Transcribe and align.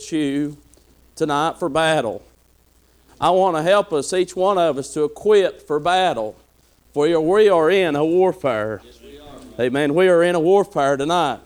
equip 0.00 0.12
you 0.12 0.56
tonight 1.14 1.58
for 1.58 1.68
battle. 1.68 2.22
I 3.20 3.30
want 3.30 3.56
to 3.56 3.62
help 3.62 3.92
us, 3.92 4.12
each 4.12 4.34
one 4.34 4.56
of 4.56 4.78
us, 4.78 4.94
to 4.94 5.04
equip 5.04 5.66
for 5.66 5.78
battle. 5.78 6.36
For 6.94 7.20
we 7.20 7.48
are 7.48 7.70
in 7.70 7.96
a 7.96 8.04
warfare. 8.04 8.80
Amen. 9.58 9.94
We 9.94 10.08
are 10.08 10.22
in 10.22 10.34
a 10.34 10.40
warfare 10.40 10.96
tonight. 10.96 11.40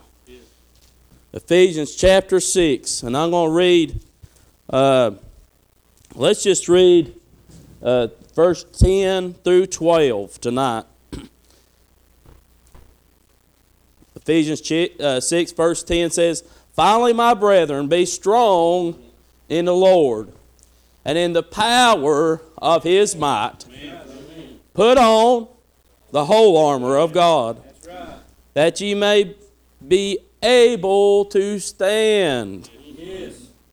Ephesians 1.32 1.96
chapter 1.96 2.38
6. 2.38 3.03
And 3.03 3.17
I'm 3.17 3.32
going 3.32 3.51
to 3.51 3.56
read, 3.56 4.01
uh, 4.71 5.11
let's 6.15 6.45
just 6.45 6.69
read 6.69 7.13
uh, 7.83 8.09
verse 8.35 8.65
10 8.65 9.35
through 9.35 9.67
12 9.67 10.41
tonight. 10.41 10.85
Ephesians 14.15 14.63
uh, 15.01 15.21
6, 15.21 15.53
verse 15.53 15.83
10 15.83 16.11
says, 16.11 16.45
Finally, 16.75 17.12
my 17.12 17.34
brethren, 17.34 17.87
be 17.87 18.05
strong 18.05 19.01
in 19.48 19.65
the 19.65 19.75
Lord 19.75 20.33
and 21.05 21.17
in 21.17 21.33
the 21.33 21.43
power 21.43 22.43
of 22.59 22.83
his 22.83 23.15
might. 23.15 23.65
Put 24.73 24.98
on 24.98 25.47
the 26.11 26.25
whole 26.25 26.57
armor 26.57 26.97
of 26.97 27.12
God, 27.12 27.62
that 28.55 28.81
ye 28.81 28.95
may 28.95 29.37
be 29.87 30.19
able 30.43 31.25
to 31.27 31.61
stand 31.61 32.71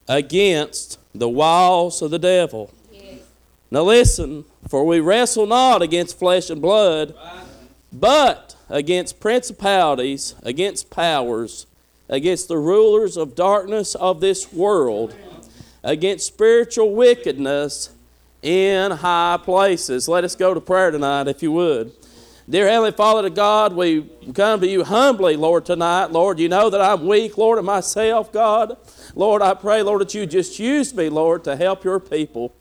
against 0.07 0.99
the 1.13 1.29
wiles 1.29 2.01
of 2.01 2.11
the 2.11 2.19
devil. 2.19 2.71
Now 3.71 3.83
listen, 3.83 4.45
for 4.67 4.85
we 4.85 4.99
wrestle 4.99 5.47
not 5.47 5.81
against 5.81 6.19
flesh 6.19 6.49
and 6.49 6.61
blood, 6.61 7.15
but 7.91 8.55
against 8.69 9.19
principalities, 9.19 10.35
against 10.43 10.89
powers, 10.89 11.65
against 12.11 12.49
the 12.49 12.57
rulers 12.57 13.17
of 13.17 13.33
darkness 13.33 13.95
of 13.95 14.19
this 14.19 14.53
world, 14.53 15.15
against 15.83 16.27
spiritual 16.27 16.93
wickedness 16.93 17.89
in 18.43 18.91
high 18.91 19.39
places. 19.41 20.07
Let 20.07 20.23
us 20.23 20.35
go 20.35 20.53
to 20.53 20.61
prayer 20.61 20.91
tonight, 20.91 21.27
if 21.27 21.41
you 21.41 21.51
would. 21.53 21.93
Dear 22.49 22.67
Heavenly 22.67 22.91
Father 22.91 23.21
to 23.21 23.29
God, 23.29 23.73
we 23.73 24.09
come 24.33 24.59
to 24.59 24.67
you 24.67 24.83
humbly, 24.83 25.37
Lord, 25.37 25.65
tonight. 25.65 26.11
Lord, 26.11 26.37
you 26.37 26.49
know 26.49 26.69
that 26.69 26.81
I'm 26.81 27.07
weak, 27.07 27.37
Lord, 27.37 27.57
of 27.59 27.65
myself, 27.65 28.33
God. 28.33 28.75
Lord, 29.15 29.41
I 29.41 29.53
pray, 29.53 29.81
Lord, 29.81 30.01
that 30.01 30.13
you 30.13 30.25
just 30.25 30.59
use 30.59 30.93
me, 30.93 31.07
Lord, 31.07 31.45
to 31.45 31.55
help 31.55 31.85
your 31.85 31.99
people 31.99 32.53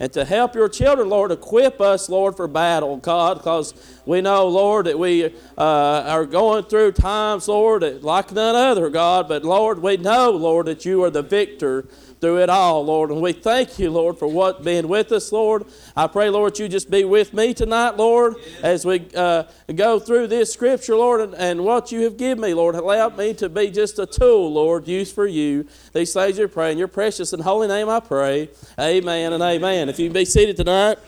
and 0.00 0.12
to 0.12 0.24
help 0.24 0.54
your 0.54 0.68
children, 0.68 1.08
Lord, 1.08 1.32
equip 1.32 1.80
us, 1.80 2.08
Lord, 2.08 2.36
for 2.36 2.46
battle, 2.46 2.96
God, 2.98 3.38
because 3.38 3.74
we 4.06 4.20
know, 4.20 4.46
Lord, 4.46 4.86
that 4.86 4.98
we 4.98 5.24
uh, 5.24 5.30
are 5.58 6.24
going 6.24 6.64
through 6.64 6.92
times, 6.92 7.48
Lord, 7.48 7.82
like 8.02 8.32
none 8.32 8.54
other, 8.54 8.90
God, 8.90 9.28
but 9.28 9.44
Lord, 9.44 9.82
we 9.82 9.96
know, 9.96 10.30
Lord, 10.30 10.66
that 10.66 10.84
you 10.84 11.02
are 11.02 11.10
the 11.10 11.22
victor 11.22 11.86
through 12.20 12.40
it 12.40 12.50
all, 12.50 12.84
Lord. 12.84 13.10
And 13.10 13.20
we 13.20 13.32
thank 13.32 13.78
you, 13.78 13.90
Lord, 13.90 14.18
for 14.18 14.28
what 14.28 14.64
being 14.64 14.88
with 14.88 15.12
us, 15.12 15.30
Lord. 15.32 15.64
I 15.96 16.06
pray, 16.06 16.30
Lord, 16.30 16.58
you 16.58 16.68
just 16.68 16.90
be 16.90 17.04
with 17.04 17.32
me 17.32 17.54
tonight, 17.54 17.96
Lord, 17.96 18.36
as 18.62 18.84
we 18.84 19.06
uh, 19.14 19.44
go 19.74 19.98
through 19.98 20.28
this 20.28 20.52
scripture, 20.52 20.96
Lord, 20.96 21.20
and, 21.20 21.34
and, 21.34 21.64
what 21.64 21.92
you 21.92 22.02
have 22.02 22.16
given 22.16 22.42
me, 22.42 22.54
Lord. 22.54 22.74
Allow 22.74 23.10
me 23.10 23.34
to 23.34 23.48
be 23.48 23.70
just 23.70 23.98
a 23.98 24.06
tool, 24.06 24.52
Lord, 24.52 24.88
used 24.88 25.14
for 25.14 25.26
you. 25.26 25.66
These 25.92 26.12
things 26.12 26.38
you 26.38 26.48
pray. 26.48 26.72
In 26.72 26.78
your 26.78 26.88
precious 26.88 27.32
and 27.32 27.42
holy 27.42 27.68
name 27.68 27.88
I 27.88 28.00
pray. 28.00 28.48
Amen 28.78 29.32
and 29.32 29.42
amen. 29.42 29.88
If 29.88 29.98
you 29.98 30.10
be 30.10 30.24
seated 30.24 30.56
tonight, 30.56 30.98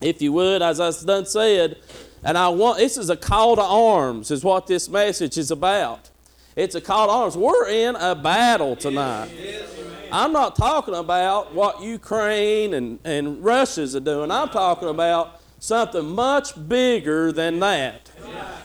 if 0.00 0.20
you 0.20 0.32
would, 0.32 0.62
as 0.62 0.80
I 0.80 0.90
done 1.04 1.26
said, 1.26 1.78
and 2.24 2.38
I 2.38 2.48
want 2.48 2.78
this 2.78 2.96
is 2.96 3.10
a 3.10 3.16
call 3.16 3.56
to 3.56 3.62
arms, 3.62 4.30
is 4.30 4.42
what 4.42 4.66
this 4.66 4.88
message 4.88 5.36
is 5.36 5.50
about. 5.50 6.10
It's 6.56 6.76
a 6.76 6.80
call 6.80 7.08
to 7.08 7.12
arms. 7.12 7.36
We're 7.36 7.68
in 7.68 7.96
a 7.96 8.14
battle 8.14 8.76
tonight. 8.76 9.30
I'm 10.12 10.32
not 10.32 10.54
talking 10.54 10.94
about 10.94 11.52
what 11.52 11.82
Ukraine 11.82 12.74
and, 12.74 13.00
and 13.04 13.44
Russia's 13.44 13.96
are 13.96 14.00
doing. 14.00 14.30
I'm 14.30 14.48
talking 14.50 14.88
about 14.88 15.40
something 15.58 16.06
much 16.06 16.68
bigger 16.68 17.32
than 17.32 17.58
that. 17.60 18.08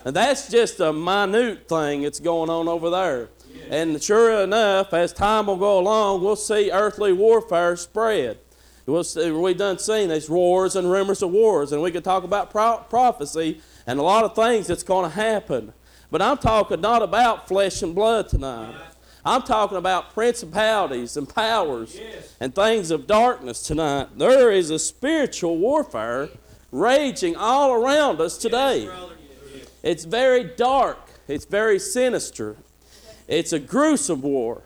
And 0.05 0.15
that's 0.15 0.49
just 0.49 0.79
a 0.79 0.93
minute 0.93 1.67
thing 1.67 2.03
that's 2.03 2.19
going 2.19 2.51
on 2.51 2.67
over 2.67 2.91
there. 2.91 3.29
And 3.71 4.01
sure 4.01 4.43
enough, 4.43 4.93
as 4.93 5.11
time 5.11 5.47
will 5.47 5.57
go 5.57 5.79
along, 5.79 6.21
we'll 6.21 6.35
see 6.35 6.71
earthly 6.71 7.11
warfare 7.11 7.75
spread. 7.75 8.37
We'll 8.85 9.03
see, 9.03 9.31
we've 9.31 9.57
done 9.57 9.79
seen 9.79 10.09
these 10.09 10.29
wars 10.29 10.75
and 10.75 10.91
rumors 10.91 11.21
of 11.21 11.31
wars, 11.31 11.71
and 11.71 11.81
we 11.81 11.91
can 11.91 12.01
talk 12.01 12.23
about 12.23 12.49
pro- 12.49 12.83
prophecy 12.89 13.61
and 13.85 13.99
a 13.99 14.03
lot 14.03 14.23
of 14.23 14.35
things 14.35 14.67
that's 14.67 14.83
going 14.83 15.09
to 15.09 15.15
happen. 15.15 15.73
But 16.11 16.21
I'm 16.21 16.37
talking 16.37 16.81
not 16.81 17.01
about 17.01 17.47
flesh 17.47 17.81
and 17.81 17.93
blood 17.93 18.29
tonight. 18.29 18.73
I'm 19.25 19.41
talking 19.41 19.77
about 19.77 20.13
principalities 20.13 21.17
and 21.17 21.27
powers 21.27 21.95
yes. 21.95 22.35
and 22.39 22.55
things 22.55 22.89
of 22.89 23.05
darkness 23.05 23.61
tonight. 23.61 24.17
There 24.17 24.51
is 24.51 24.69
a 24.69 24.79
spiritual 24.79 25.57
warfare 25.57 26.29
raging 26.71 27.35
all 27.35 27.73
around 27.73 28.21
us 28.21 28.37
today. 28.37 28.89
It's 29.83 30.05
very 30.05 30.43
dark, 30.43 30.99
it's 31.27 31.45
very 31.45 31.79
sinister, 31.79 32.57
it's 33.27 33.53
a 33.53 33.59
gruesome 33.59 34.21
war. 34.21 34.63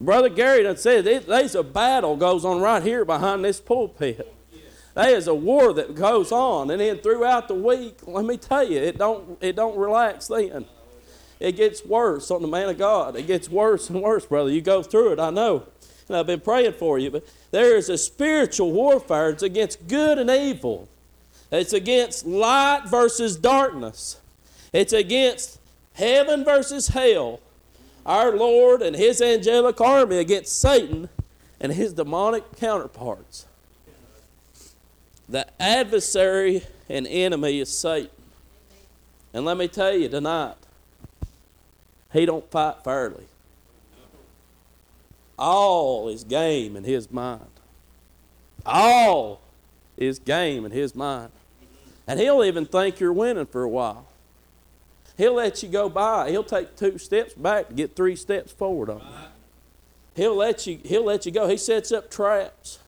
Brother 0.00 0.28
Gary 0.28 0.62
done 0.62 0.76
said 0.76 1.04
there's 1.04 1.54
a 1.54 1.62
battle 1.62 2.16
goes 2.16 2.44
on 2.44 2.60
right 2.60 2.82
here 2.82 3.04
behind 3.04 3.44
this 3.44 3.60
pulpit. 3.60 4.34
There 4.98 5.16
is 5.16 5.28
a 5.28 5.34
war 5.34 5.72
that 5.74 5.94
goes 5.94 6.32
on, 6.32 6.72
and 6.72 6.80
then 6.80 6.98
throughout 6.98 7.46
the 7.46 7.54
week, 7.54 8.00
let 8.04 8.24
me 8.24 8.36
tell 8.36 8.68
you, 8.68 8.78
it 8.78 8.98
don't 8.98 9.38
it 9.40 9.54
don't 9.54 9.78
relax 9.78 10.26
then. 10.26 10.64
It 11.38 11.52
gets 11.52 11.84
worse 11.84 12.32
on 12.32 12.42
the 12.42 12.48
man 12.48 12.68
of 12.68 12.78
God. 12.78 13.14
It 13.14 13.28
gets 13.28 13.48
worse 13.48 13.88
and 13.90 14.02
worse, 14.02 14.26
brother. 14.26 14.50
You 14.50 14.60
go 14.60 14.82
through 14.82 15.12
it, 15.12 15.20
I 15.20 15.30
know. 15.30 15.62
And 16.08 16.16
I've 16.16 16.26
been 16.26 16.40
praying 16.40 16.72
for 16.72 16.98
you. 16.98 17.12
But 17.12 17.28
there 17.52 17.76
is 17.76 17.88
a 17.88 17.96
spiritual 17.96 18.72
warfare. 18.72 19.30
It's 19.30 19.44
against 19.44 19.86
good 19.86 20.18
and 20.18 20.28
evil. 20.28 20.88
It's 21.52 21.72
against 21.72 22.26
light 22.26 22.88
versus 22.88 23.36
darkness. 23.36 24.18
It's 24.72 24.92
against 24.92 25.60
heaven 25.92 26.44
versus 26.44 26.88
hell. 26.88 27.38
Our 28.04 28.36
Lord 28.36 28.82
and 28.82 28.96
His 28.96 29.22
angelic 29.22 29.80
army 29.80 30.18
against 30.18 30.60
Satan 30.60 31.08
and 31.60 31.72
his 31.72 31.92
demonic 31.92 32.56
counterparts. 32.56 33.46
The 35.28 35.46
adversary 35.60 36.62
and 36.88 37.06
enemy 37.06 37.60
is 37.60 37.68
Satan. 37.76 38.10
And 39.34 39.44
let 39.44 39.56
me 39.56 39.68
tell 39.68 39.94
you 39.94 40.08
tonight, 40.08 40.56
he 42.12 42.24
don't 42.24 42.50
fight 42.50 42.82
fairly. 42.82 43.26
All 45.38 46.08
is 46.08 46.24
game 46.24 46.76
in 46.76 46.84
his 46.84 47.10
mind. 47.10 47.42
All 48.64 49.40
is 49.96 50.18
game 50.18 50.64
in 50.64 50.72
his 50.72 50.94
mind. 50.94 51.30
And 52.06 52.18
he'll 52.18 52.42
even 52.42 52.64
think 52.64 52.98
you're 52.98 53.12
winning 53.12 53.46
for 53.46 53.62
a 53.62 53.68
while. 53.68 54.06
He'll 55.18 55.34
let 55.34 55.62
you 55.62 55.68
go 55.68 55.88
by. 55.88 56.30
He'll 56.30 56.42
take 56.42 56.74
two 56.76 56.96
steps 56.96 57.34
back 57.34 57.68
to 57.68 57.74
get 57.74 57.94
three 57.94 58.16
steps 58.16 58.50
forward 58.50 58.88
on 58.88 59.00
you. 59.00 59.04
He'll 60.14 60.36
let 60.36 60.66
you, 60.66 60.78
he'll 60.84 61.04
let 61.04 61.26
you 61.26 61.32
go. 61.32 61.48
He 61.48 61.56
sets 61.56 61.92
up 61.92 62.10
traps. 62.10 62.78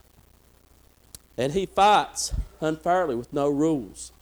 And 1.36 1.52
he 1.52 1.66
fights 1.66 2.32
unfairly 2.60 3.14
with 3.14 3.32
no 3.32 3.48
rules. 3.48 4.12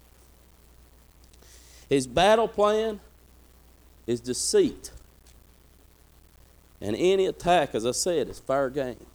His 1.88 2.06
battle 2.06 2.48
plan 2.48 3.00
is 4.06 4.20
deceit. 4.20 4.90
And 6.80 6.94
any 6.94 7.26
attack, 7.26 7.74
as 7.74 7.84
I 7.84 7.90
said, 7.90 8.28
is 8.28 8.38
fair 8.38 8.70
game. 8.70 9.06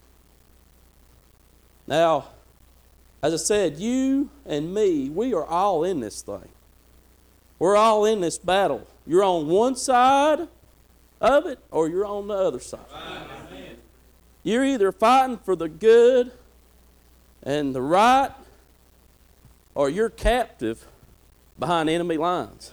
Now, 1.88 2.30
as 3.22 3.34
I 3.34 3.38
said, 3.38 3.78
you 3.78 4.30
and 4.46 4.74
me, 4.74 5.09
we 5.09 5.34
are 5.34 5.46
all 5.46 5.84
in 5.84 6.00
this 6.02 6.22
thing. 6.22 6.50
We're 7.59 7.78
all 7.78 8.06
in 8.06 8.20
this 8.20 8.38
battle. 8.38 8.86
You're 9.08 9.24
on 9.24 9.48
one 9.48 9.76
side 9.76 10.48
of 11.22 11.46
it 11.46 11.59
or 11.72 11.88
you're 11.88 12.06
on 12.06 12.28
the 12.28 12.34
other 12.34 12.59
side. 12.59 12.80
You're 14.44 14.66
either 14.66 14.92
fighting 14.92 15.38
for 15.38 15.56
the 15.56 15.70
good 15.70 16.34
and 17.43 17.75
the 17.75 17.81
right 17.81 18.31
or 19.75 19.90
you're 19.90 20.09
captive 20.09 20.85
behind 21.59 21.90
enemy 21.90 22.17
lines 22.17 22.72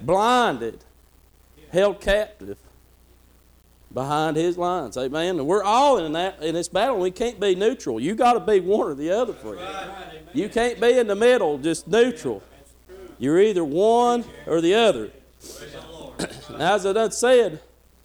blinded, 0.00 0.84
held 1.70 2.00
captive 2.00 2.58
behind 3.92 4.36
his 4.36 4.58
lines. 4.58 4.96
Amen. 4.96 5.38
And 5.38 5.46
we're 5.46 5.62
all 5.62 5.98
in 5.98 6.12
that 6.12 6.42
in 6.42 6.54
this 6.54 6.68
battle. 6.68 6.98
We 6.98 7.10
can't 7.10 7.40
be 7.40 7.54
neutral. 7.54 8.00
You 8.00 8.14
got 8.14 8.34
to 8.34 8.40
be 8.40 8.60
one 8.60 8.88
or 8.88 8.94
the 8.94 9.10
other, 9.10 9.32
friend. 9.32 9.60
You 10.32 10.48
can't 10.48 10.80
be 10.80 10.98
in 10.98 11.06
the 11.06 11.16
middle, 11.16 11.58
just 11.58 11.88
neutral. 11.88 12.42
You're 13.18 13.40
either 13.40 13.64
one 13.64 14.24
or 14.46 14.60
the 14.60 14.74
other. 14.74 15.10
now, 16.50 16.74
as 16.74 16.86
I 16.86 16.92
done 16.92 17.10
said, 17.10 17.60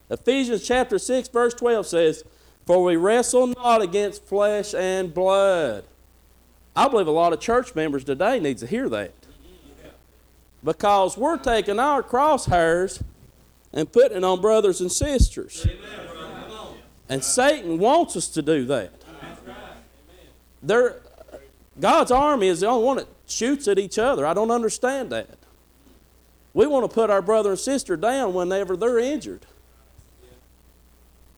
Ephesians 0.09 0.65
chapter 0.65 0.97
6, 0.97 1.27
verse 1.29 1.53
12 1.53 1.85
says, 1.85 2.23
For 2.65 2.83
we 2.83 2.95
wrestle 2.95 3.47
not 3.47 3.81
against 3.81 4.25
flesh 4.25 4.73
and 4.73 5.13
blood. 5.13 5.83
I 6.75 6.87
believe 6.87 7.07
a 7.07 7.11
lot 7.11 7.33
of 7.33 7.39
church 7.39 7.75
members 7.75 8.03
today 8.03 8.39
needs 8.39 8.61
to 8.61 8.67
hear 8.67 8.89
that 8.89 9.13
because 10.63 11.17
we're 11.17 11.37
taking 11.37 11.79
our 11.79 12.01
crosshairs 12.01 13.01
and 13.73 13.91
putting 13.91 14.17
it 14.17 14.23
on 14.23 14.39
brothers 14.39 14.81
and 14.81 14.91
sisters. 14.91 15.67
And 17.09 17.23
Satan 17.23 17.79
wants 17.79 18.15
us 18.15 18.27
to 18.29 18.41
do 18.41 18.65
that. 18.65 18.91
There, 20.61 21.01
God's 21.79 22.11
army 22.11 22.47
is 22.47 22.61
the 22.61 22.67
only 22.67 22.85
one 22.85 22.97
that 22.97 23.07
shoots 23.27 23.67
at 23.67 23.77
each 23.77 23.99
other. 23.99 24.25
I 24.25 24.33
don't 24.33 24.51
understand 24.51 25.09
that. 25.09 25.37
We 26.53 26.65
want 26.67 26.89
to 26.89 26.93
put 26.93 27.09
our 27.09 27.21
brother 27.21 27.51
and 27.51 27.59
sister 27.59 27.97
down 27.97 28.33
whenever 28.33 28.77
they're 28.77 28.99
injured. 28.99 29.45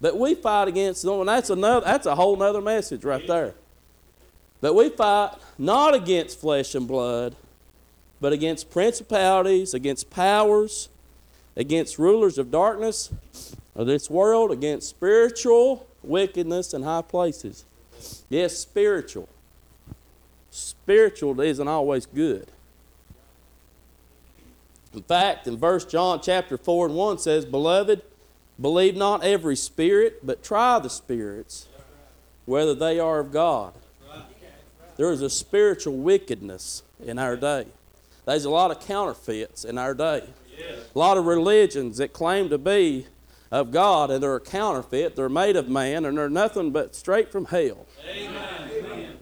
But 0.06 0.19
we 0.19 0.36
fight 0.36 0.68
against 0.68 1.02
them, 1.02 1.22
and 1.22 1.28
that's 1.28 1.50
another 1.50 1.84
that's 1.84 2.06
a 2.06 2.13
whole 2.13 2.40
other 2.44 2.62
message 2.62 3.04
right 3.04 3.25
there. 3.25 3.56
That 4.62 4.75
we 4.75 4.90
fight 4.90 5.31
not 5.57 5.96
against 5.96 6.40
flesh 6.40 6.75
and 6.75 6.88
blood, 6.88 7.36
but 8.22 8.31
against 8.31 8.69
principalities, 8.69 9.74
against 9.74 10.12
powers, 10.12 10.90
against 11.56 11.98
rulers 11.98 12.38
of 12.38 12.52
darkness 12.52 13.12
of 13.75 13.88
this 13.88 14.07
world, 14.07 14.52
against 14.52 14.90
spiritual 14.90 15.88
wickedness 16.04 16.75
in 16.75 16.84
high 16.84 17.02
places. 17.02 17.66
Yes, 18.30 18.56
spiritual. 18.56 19.28
Spiritual 20.52 21.42
isn't 21.42 21.68
always 21.68 22.06
good. 22.06 22.46
In 24.94 25.02
fact, 25.02 25.48
in 25.48 25.57
verse 25.57 25.84
John 25.84 26.22
chapter 26.22 26.60
4 26.60 26.86
and 26.86 26.96
1 26.96 27.18
says, 27.18 27.44
Beloved, 27.44 28.04
believe 28.60 28.96
not 28.96 29.24
every 29.24 29.56
spirit, 29.56 30.25
but 30.25 30.44
try 30.44 30.80
the 30.80 30.90
spirits, 30.90 31.68
whether 32.46 32.74
they 32.74 33.00
are 33.00 33.19
of 33.19 33.31
God. 33.31 33.74
There 34.98 35.12
is 35.12 35.22
a 35.22 35.30
spiritual 35.30 35.98
wickedness 35.98 36.84
in 37.06 37.19
our 37.19 37.36
day. 37.36 37.68
There's 38.25 38.46
a 38.46 38.50
lot 38.50 38.72
of 38.72 38.80
counterfeits 38.80 39.66
in 39.66 39.78
our 39.78 39.94
day. 39.94 40.24
A 40.94 40.98
lot 40.98 41.18
of 41.18 41.25
religions 41.25 41.98
that 41.98 42.13
claim 42.13 42.50
to 42.50 42.57
be 42.57 43.07
of 43.52 43.72
God 43.72 44.10
and 44.10 44.24
they're 44.24 44.36
a 44.36 44.40
counterfeit. 44.40 45.16
They're 45.16 45.30
made 45.30 45.56
of 45.56 45.69
man 45.69 46.06
and 46.06 46.18
they're 46.18 46.30
nothing 46.30 46.72
but 46.72 46.96
straight 46.96 47.31
from 47.31 47.46
hell. 47.46 47.86
Amen. 48.10 49.18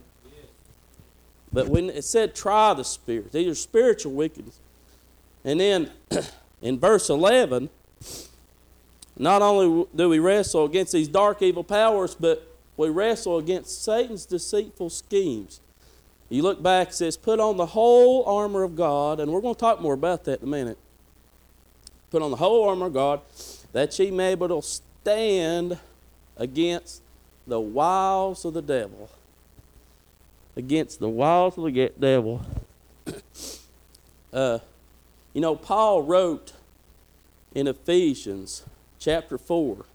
But 1.52 1.68
when 1.68 1.90
it 1.90 2.04
said 2.04 2.34
try 2.34 2.74
the 2.74 2.84
spirits, 2.84 3.34
these 3.34 3.48
are 3.48 3.56
spiritual 3.56 4.14
wickedness. 4.14 4.60
And 5.46 5.60
then 5.60 5.92
in 6.62 6.80
verse 6.80 7.10
11, 7.10 7.70
not 9.18 9.42
only 9.42 9.86
do 9.96 10.10
we 10.10 10.20
wrestle 10.20 10.66
against 10.66 10.94
these 10.94 11.08
dark 11.08 11.42
evil 11.42 11.64
powers, 11.64 12.16
but 12.16 12.48
we 12.78 12.90
wrestle 12.90 13.38
against 13.38 13.84
Satan's 13.84 14.26
deceitful 14.26 14.90
schemes. 14.90 15.60
You 16.30 16.42
look 16.42 16.64
back, 16.64 16.90
it 16.90 16.94
says, 16.96 17.16
Put 17.16 17.40
on 17.40 17.58
the 17.58 17.68
whole 17.68 18.26
armor 18.26 18.64
of 18.64 18.76
God, 18.76 19.20
and 19.20 19.32
we're 19.32 19.42
going 19.42 19.54
to 19.54 19.60
talk 19.60 19.82
more 19.82 19.94
about 19.94 20.24
that 20.24 20.42
in 20.42 20.48
a 20.48 20.52
minute. 20.52 20.78
Put 22.10 22.24
on 22.24 22.32
the 22.32 22.38
whole 22.38 22.68
armor 22.68 22.88
of 22.88 22.94
God, 22.94 23.22
that 23.72 23.98
ye 24.00 24.10
may 24.10 24.34
be 24.34 24.44
able 24.44 24.62
to 24.62 24.68
stand 24.68 25.78
against 26.38 27.02
the 27.46 27.60
wiles 27.60 28.46
of 28.46 28.56
the 28.56 28.62
devil. 28.62 29.10
Against 30.56 31.00
the 31.00 31.10
wiles 31.10 31.58
of 31.58 31.66
the 31.66 31.92
devil. 32.00 32.42
uh, 34.34 34.60
you 35.34 35.42
know, 35.42 35.56
Paul 35.56 36.02
wrote 36.02 36.54
in 37.54 37.68
Ephesians 37.68 38.64
chapter 39.04 39.38
4. 39.38 39.86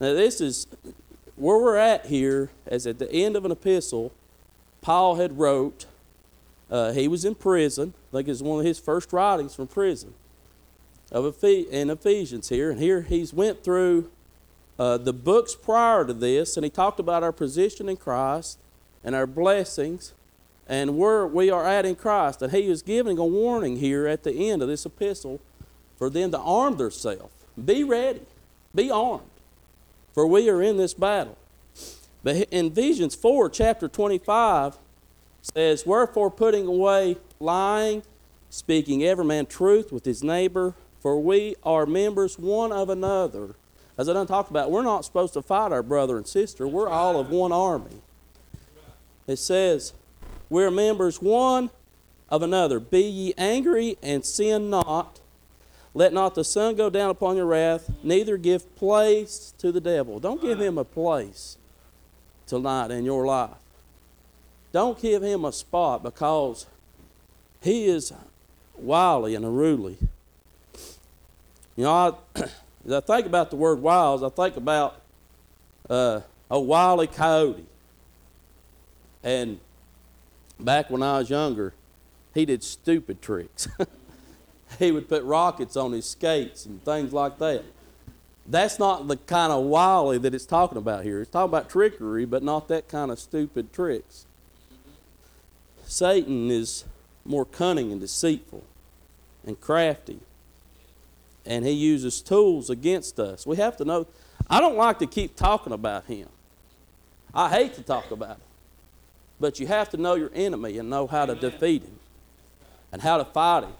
Now, 0.00 0.12
this 0.12 0.40
is 0.40 0.66
where 1.36 1.58
we're 1.58 1.76
at 1.76 2.06
here, 2.06 2.50
as 2.66 2.86
at 2.86 2.98
the 2.98 3.10
end 3.10 3.36
of 3.36 3.44
an 3.44 3.52
epistle, 3.52 4.12
Paul 4.82 5.16
had 5.16 5.38
wrote. 5.38 5.86
Uh, 6.70 6.92
he 6.92 7.06
was 7.06 7.24
in 7.24 7.36
prison. 7.36 7.94
I 8.10 8.16
think 8.16 8.28
it's 8.28 8.42
one 8.42 8.58
of 8.58 8.66
his 8.66 8.78
first 8.78 9.12
writings 9.12 9.54
from 9.54 9.68
prison 9.68 10.14
of 11.12 11.24
Ephes- 11.24 11.68
in 11.70 11.90
Ephesians 11.90 12.48
here. 12.48 12.70
And 12.70 12.80
here 12.80 13.02
he's 13.02 13.32
went 13.32 13.62
through 13.62 14.10
uh, 14.78 14.98
the 14.98 15.12
books 15.12 15.54
prior 15.54 16.04
to 16.04 16.12
this, 16.12 16.56
and 16.56 16.64
he 16.64 16.70
talked 16.70 16.98
about 16.98 17.22
our 17.22 17.32
position 17.32 17.88
in 17.88 17.96
Christ 17.96 18.58
and 19.04 19.14
our 19.14 19.26
blessings 19.26 20.12
and 20.66 20.96
where 20.96 21.26
we 21.26 21.50
are 21.50 21.66
at 21.66 21.86
in 21.86 21.94
Christ. 21.94 22.42
And 22.42 22.52
he 22.52 22.66
is 22.68 22.82
giving 22.82 23.18
a 23.18 23.24
warning 23.24 23.76
here 23.76 24.08
at 24.08 24.24
the 24.24 24.50
end 24.50 24.62
of 24.62 24.68
this 24.68 24.84
epistle 24.84 25.40
for 25.96 26.10
them 26.10 26.32
to 26.32 26.38
arm 26.38 26.76
themselves. 26.78 27.43
Be 27.62 27.84
ready, 27.84 28.22
be 28.74 28.90
armed, 28.90 29.22
for 30.12 30.26
we 30.26 30.48
are 30.50 30.62
in 30.62 30.76
this 30.76 30.94
battle. 30.94 31.38
But 32.22 32.36
in 32.50 32.66
Ephesians 32.66 33.14
4, 33.14 33.50
chapter 33.50 33.86
25, 33.86 34.78
says, 35.42 35.86
Wherefore 35.86 36.30
putting 36.30 36.66
away 36.66 37.18
lying, 37.38 38.02
speaking 38.50 39.04
every 39.04 39.24
man 39.24 39.46
truth 39.46 39.92
with 39.92 40.04
his 40.04 40.22
neighbor, 40.22 40.74
for 41.00 41.20
we 41.20 41.54
are 41.62 41.84
members 41.86 42.38
one 42.38 42.72
of 42.72 42.88
another. 42.88 43.54
As 43.96 44.08
I 44.08 44.14
done 44.14 44.26
talked 44.26 44.50
about, 44.50 44.70
we're 44.70 44.82
not 44.82 45.04
supposed 45.04 45.34
to 45.34 45.42
fight 45.42 45.70
our 45.70 45.82
brother 45.82 46.16
and 46.16 46.26
sister. 46.26 46.66
We're 46.66 46.88
all 46.88 47.20
of 47.20 47.30
one 47.30 47.52
army. 47.52 48.02
It 49.26 49.36
says, 49.36 49.92
we're 50.48 50.70
members 50.70 51.20
one 51.22 51.70
of 52.28 52.42
another. 52.42 52.80
Be 52.80 53.02
ye 53.02 53.34
angry 53.36 53.96
and 54.02 54.24
sin 54.24 54.70
not. 54.70 55.20
Let 55.94 56.12
not 56.12 56.34
the 56.34 56.42
sun 56.42 56.74
go 56.74 56.90
down 56.90 57.10
upon 57.10 57.36
your 57.36 57.46
wrath, 57.46 57.88
neither 58.02 58.36
give 58.36 58.74
place 58.74 59.54
to 59.58 59.70
the 59.70 59.80
devil. 59.80 60.18
Don't 60.18 60.42
give 60.42 60.60
him 60.60 60.76
a 60.76 60.84
place 60.84 61.56
tonight 62.48 62.90
in 62.90 63.04
your 63.04 63.24
life. 63.24 63.50
Don't 64.72 65.00
give 65.00 65.22
him 65.22 65.44
a 65.44 65.52
spot 65.52 66.02
because 66.02 66.66
he 67.62 67.86
is 67.86 68.12
wily 68.76 69.36
and 69.36 69.44
unruly. 69.44 69.96
You 71.76 71.84
know, 71.84 71.92
I, 71.92 72.40
as 72.84 72.92
I 72.92 73.00
think 73.00 73.26
about 73.26 73.50
the 73.50 73.56
word 73.56 73.80
wiles, 73.80 74.24
I 74.24 74.30
think 74.30 74.56
about 74.56 75.00
uh, 75.88 76.22
a 76.50 76.58
wily 76.58 77.06
coyote. 77.06 77.66
And 79.22 79.60
back 80.58 80.90
when 80.90 81.04
I 81.04 81.18
was 81.18 81.30
younger, 81.30 81.72
he 82.34 82.44
did 82.44 82.64
stupid 82.64 83.22
tricks. 83.22 83.68
he 84.78 84.92
would 84.92 85.08
put 85.08 85.22
rockets 85.24 85.76
on 85.76 85.92
his 85.92 86.06
skates 86.06 86.66
and 86.66 86.84
things 86.84 87.12
like 87.12 87.38
that. 87.38 87.64
That's 88.46 88.78
not 88.78 89.08
the 89.08 89.16
kind 89.16 89.52
of 89.52 89.64
wily 89.64 90.18
that 90.18 90.34
it's 90.34 90.44
talking 90.44 90.76
about 90.76 91.04
here. 91.04 91.22
It's 91.22 91.30
talking 91.30 91.50
about 91.50 91.70
trickery, 91.70 92.26
but 92.26 92.42
not 92.42 92.68
that 92.68 92.88
kind 92.88 93.10
of 93.10 93.18
stupid 93.18 93.72
tricks. 93.72 94.26
Satan 95.86 96.50
is 96.50 96.84
more 97.24 97.44
cunning 97.44 97.90
and 97.90 98.00
deceitful 98.00 98.62
and 99.46 99.58
crafty, 99.60 100.20
and 101.46 101.64
he 101.64 101.72
uses 101.72 102.20
tools 102.20 102.68
against 102.68 103.18
us. 103.18 103.46
We 103.46 103.56
have 103.56 103.76
to 103.78 103.84
know. 103.84 104.06
I 104.48 104.60
don't 104.60 104.76
like 104.76 104.98
to 104.98 105.06
keep 105.06 105.36
talking 105.36 105.72
about 105.72 106.04
him. 106.04 106.28
I 107.32 107.48
hate 107.48 107.74
to 107.74 107.82
talk 107.82 108.10
about 108.10 108.36
him. 108.36 108.46
But 109.40 109.58
you 109.58 109.66
have 109.66 109.90
to 109.90 109.96
know 109.96 110.14
your 110.14 110.30
enemy 110.34 110.78
and 110.78 110.88
know 110.88 111.06
how 111.06 111.26
to 111.26 111.34
defeat 111.34 111.82
him 111.82 111.98
and 112.92 113.02
how 113.02 113.16
to 113.18 113.24
fight 113.24 113.64
him. 113.64 113.72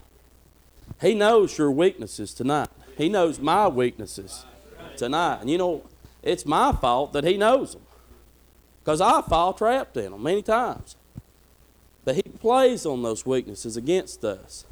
He 1.01 1.13
knows 1.13 1.57
your 1.57 1.71
weaknesses 1.71 2.33
tonight. 2.33 2.69
He 2.97 3.09
knows 3.09 3.39
my 3.39 3.67
weaknesses 3.67 4.45
tonight. 4.95 5.41
And 5.41 5.49
you 5.49 5.57
know, 5.57 5.83
it's 6.23 6.45
my 6.45 6.71
fault 6.71 7.13
that 7.13 7.23
he 7.23 7.37
knows 7.37 7.73
them 7.73 7.81
because 8.83 9.01
I 9.01 9.21
fall 9.21 9.53
trapped 9.53 9.97
in 9.97 10.11
them 10.11 10.23
many 10.23 10.41
times. 10.41 10.95
But 12.03 12.15
he 12.15 12.21
plays 12.21 12.85
on 12.85 13.01
those 13.01 13.25
weaknesses 13.25 13.75
against 13.75 14.23
us. 14.23 14.63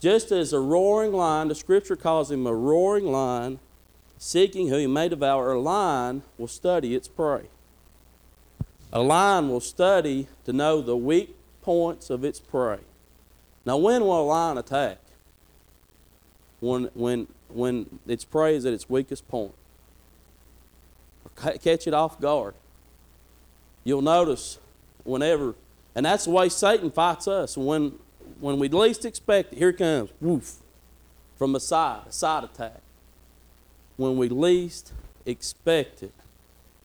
Just 0.00 0.32
as 0.32 0.52
a 0.52 0.60
roaring 0.60 1.12
lion, 1.12 1.48
the 1.48 1.54
scripture 1.54 1.96
calls 1.96 2.30
him 2.30 2.46
a 2.46 2.54
roaring 2.54 3.06
lion, 3.06 3.58
seeking 4.16 4.68
who 4.68 4.76
he 4.76 4.86
may 4.86 5.08
devour, 5.08 5.52
a 5.52 5.60
lion 5.60 6.22
will 6.38 6.48
study 6.48 6.94
its 6.94 7.08
prey. 7.08 7.42
A 8.92 9.02
lion 9.02 9.50
will 9.50 9.60
study 9.60 10.28
to 10.44 10.52
know 10.52 10.80
the 10.80 10.96
weak 10.96 11.36
points 11.62 12.08
of 12.08 12.24
its 12.24 12.40
prey. 12.40 12.78
Now, 13.66 13.76
when 13.76 14.02
will 14.02 14.22
a 14.22 14.24
lion 14.24 14.56
attack? 14.56 14.98
When, 16.60 16.90
when, 16.94 17.28
when 17.48 18.00
its 18.06 18.24
prey 18.24 18.56
is 18.56 18.66
at 18.66 18.72
its 18.72 18.88
weakest 18.90 19.28
point. 19.28 19.54
Catch 21.36 21.86
it 21.86 21.94
off 21.94 22.20
guard. 22.20 22.54
You'll 23.84 24.02
notice 24.02 24.58
whenever, 25.04 25.54
and 25.94 26.04
that's 26.04 26.24
the 26.24 26.30
way 26.30 26.48
Satan 26.48 26.90
fights 26.90 27.28
us. 27.28 27.56
When, 27.56 27.98
when 28.40 28.58
we 28.58 28.68
least 28.68 29.04
expect 29.04 29.52
it, 29.52 29.58
here 29.58 29.68
it 29.68 29.78
comes, 29.78 30.10
woof, 30.20 30.56
from 31.36 31.52
the 31.52 31.60
side, 31.60 32.02
a 32.08 32.12
side 32.12 32.44
attack. 32.44 32.80
When 33.96 34.16
we 34.16 34.28
least 34.28 34.92
expect 35.24 36.02
it, 36.02 36.12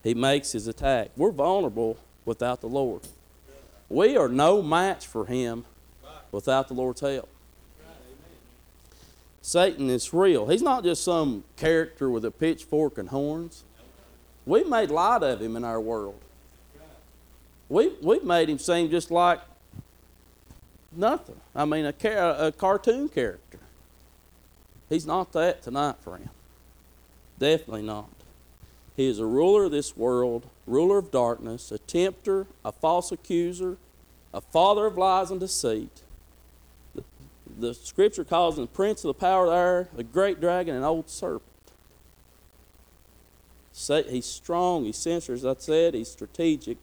he 0.04 0.14
makes 0.14 0.52
his 0.52 0.68
attack. 0.68 1.10
We're 1.16 1.32
vulnerable 1.32 1.98
without 2.26 2.62
the 2.62 2.68
Lord. 2.68 3.02
We 3.90 4.16
are 4.18 4.28
no 4.28 4.62
match 4.62 5.08
for 5.08 5.26
him 5.26 5.66
without 6.32 6.68
the 6.68 6.74
Lord's 6.74 7.02
help. 7.02 7.30
Satan 9.44 9.90
is 9.90 10.14
real. 10.14 10.48
He's 10.48 10.62
not 10.62 10.86
just 10.86 11.04
some 11.04 11.44
character 11.58 12.10
with 12.10 12.24
a 12.24 12.32
pitchfork 12.32 12.98
and 12.98 13.10
horns. 13.10 13.66
We 14.46 14.64
made 14.64 14.90
light 14.90 15.22
of 15.22 15.42
him 15.42 15.58
in 15.58 15.66
our 15.66 15.82
world. 15.82 16.20
We, 17.68 17.92
we've 18.02 18.24
made 18.24 18.50
him 18.50 18.58
seem 18.58 18.90
just 18.90 19.12
like 19.12 19.42
nothing. 20.94 21.36
I 21.54 21.66
mean, 21.66 21.86
a, 21.86 21.92
car, 21.92 22.36
a 22.40 22.54
cartoon 22.54 23.10
character. 23.10 23.60
He's 24.88 25.06
not 25.06 25.34
that 25.34 25.62
tonight, 25.62 25.98
friend. 26.00 26.30
Definitely 27.38 27.82
not. 27.82 28.10
He 28.96 29.10
is 29.10 29.20
a 29.20 29.26
ruler 29.26 29.66
of 29.66 29.72
this 29.72 29.98
world, 29.98 30.46
ruler 30.66 31.00
of 31.00 31.12
darkness, 31.12 31.70
a 31.70 31.80
tempter, 31.80 32.48
a 32.64 32.72
false 32.72 33.12
accuser, 33.12 33.76
a 34.34 34.40
father 34.40 34.86
of 34.86 34.98
lies 34.98 35.32
and 35.32 35.40
deceit. 35.42 36.04
The, 37.58 37.74
scripture 37.74 38.24
calls 38.24 38.58
him 38.58 38.66
the 38.66 38.72
prince 38.72 39.04
of 39.04 39.10
the 39.10 39.14
power 39.14 39.46
of 39.46 39.52
the 39.52 39.58
air, 39.58 39.90
the 39.96 40.04
great 40.04 40.42
dragon, 40.42 40.76
an 40.76 40.84
old 40.84 41.10
serpent. 41.10 41.50
He's 43.74 44.26
strong, 44.26 44.86
he's 44.86 44.98
sensitive, 44.98 45.38
as 45.38 45.46
I 45.46 45.56
said, 45.60 45.94
he's 45.94 46.10
strategic, 46.10 46.78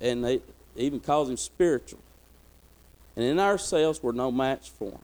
and 0.00 0.24
they 0.24 0.40
even 0.76 1.00
calls 1.00 1.30
him 1.30 1.36
spiritual. 1.36 2.00
And 3.16 3.24
in 3.24 3.38
ourselves, 3.38 4.02
we're 4.02 4.12
no 4.12 4.30
match 4.30 4.70
for 4.70 4.92
him. 4.92 5.00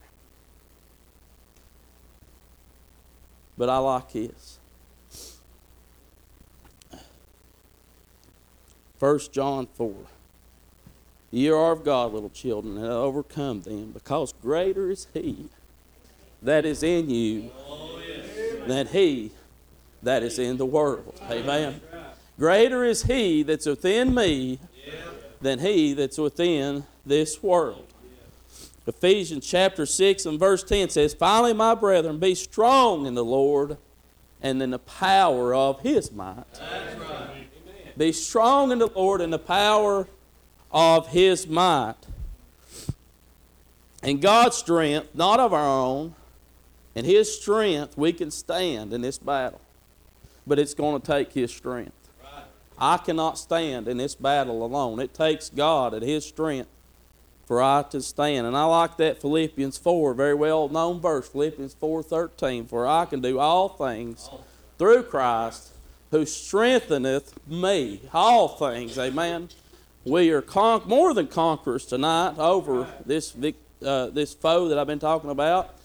But 3.57 3.69
I 3.69 3.77
like 3.79 4.11
his. 4.11 4.59
1 8.99 9.19
John 9.31 9.67
4. 9.73 9.93
You 11.31 11.55
are 11.55 11.73
of 11.73 11.83
God, 11.83 12.13
little 12.13 12.29
children, 12.29 12.77
and 12.77 12.85
overcome 12.85 13.61
them, 13.61 13.91
because 13.91 14.33
greater 14.41 14.89
is 14.89 15.07
He 15.13 15.49
that 16.41 16.65
is 16.65 16.83
in 16.83 17.09
you 17.09 17.51
than 18.65 18.87
He 18.87 19.31
that 20.03 20.23
is 20.23 20.39
in 20.39 20.57
the 20.57 20.65
world. 20.65 21.19
Amen. 21.29 21.81
Greater 22.39 22.83
is 22.83 23.03
He 23.03 23.43
that's 23.43 23.65
within 23.65 24.13
me 24.13 24.59
than 25.41 25.59
He 25.59 25.93
that's 25.93 26.17
within 26.17 26.85
this 27.05 27.41
world. 27.43 27.85
Ephesians 28.85 29.45
chapter 29.45 29.85
6 29.85 30.25
and 30.25 30.39
verse 30.39 30.63
10 30.63 30.89
says, 30.89 31.13
Finally, 31.13 31.53
my 31.53 31.75
brethren, 31.75 32.19
be 32.19 32.33
strong 32.33 33.05
in 33.05 33.15
the 33.15 33.25
Lord 33.25 33.77
and 34.41 34.61
in 34.63 34.69
the 34.69 34.79
power 34.79 35.53
of 35.53 35.81
His 35.81 36.09
might. 36.11 36.45
Right. 36.61 37.97
Be 37.97 38.13
strong 38.13 38.71
in 38.71 38.79
the 38.79 38.87
Lord 38.87 39.19
and 39.19 39.33
the 39.33 39.39
power 39.39 40.07
of 40.71 41.09
His 41.09 41.47
might. 41.47 41.95
And 44.03 44.21
God's 44.21 44.57
strength, 44.57 45.13
not 45.13 45.39
of 45.39 45.53
our 45.53 45.67
own, 45.67 46.15
and 46.95 47.05
His 47.05 47.39
strength, 47.39 47.97
we 47.97 48.13
can 48.13 48.31
stand 48.31 48.93
in 48.93 49.01
this 49.01 49.17
battle. 49.17 49.61
But 50.45 50.59
it's 50.59 50.73
going 50.73 51.01
to 51.01 51.05
take 51.05 51.33
His 51.33 51.51
strength. 51.51 52.09
Right. 52.23 52.43
I 52.77 52.97
cannot 52.97 53.37
stand 53.37 53.87
in 53.87 53.97
this 53.97 54.15
battle 54.15 54.65
alone. 54.65 54.99
It 54.99 55.13
takes 55.13 55.49
God 55.49 55.93
and 55.93 56.03
His 56.03 56.25
strength 56.25 56.69
for 57.47 57.61
I 57.61 57.83
to 57.91 58.01
stand. 58.01 58.45
And 58.45 58.55
I 58.55 58.65
like 58.65 58.97
that 58.97 59.21
Philippians 59.21 59.77
4, 59.77 60.13
very 60.13 60.33
well 60.33 60.67
known 60.67 60.99
verse, 60.99 61.29
Philippians 61.29 61.75
4:13, 61.75 62.67
for 62.67 62.85
I 62.85 63.05
can 63.05 63.21
do 63.21 63.39
all 63.39 63.69
things 63.69 64.29
through 64.77 65.03
Christ 65.03 65.69
who 66.11 66.25
strengtheneth 66.25 67.33
me. 67.47 68.01
All 68.13 68.49
things, 68.49 68.97
amen. 68.99 69.49
We 70.07 70.29
are 70.29 70.41
con- 70.41 70.83
more 70.85 71.13
than 71.13 71.27
conquerors 71.27 71.85
tonight 71.85 72.37
over 72.37 72.87
this 73.05 73.35
uh, 73.85 74.07
this 74.07 74.33
foe 74.33 74.69
that 74.69 74.79
I've 74.79 74.87
been 74.87 74.99
talking 74.99 75.29
about. 75.29 75.75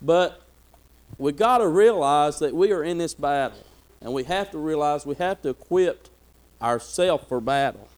But 0.00 0.42
we 1.16 1.30
got 1.30 1.58
to 1.58 1.68
realize 1.68 2.40
that 2.40 2.56
we 2.56 2.72
are 2.72 2.82
in 2.82 2.98
this 2.98 3.14
battle, 3.14 3.64
and 4.00 4.12
we 4.12 4.24
have 4.24 4.50
to 4.50 4.58
realize 4.58 5.06
we 5.06 5.14
have 5.14 5.40
to 5.42 5.50
equip 5.50 6.08
ourselves 6.60 7.24
for 7.28 7.40
battle. 7.40 7.88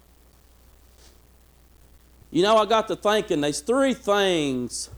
You 2.30 2.42
know, 2.42 2.58
I 2.58 2.66
got 2.66 2.86
to 2.88 2.96
thinking 2.96 3.40
there's 3.40 3.60
three 3.60 3.94
things 3.94 4.90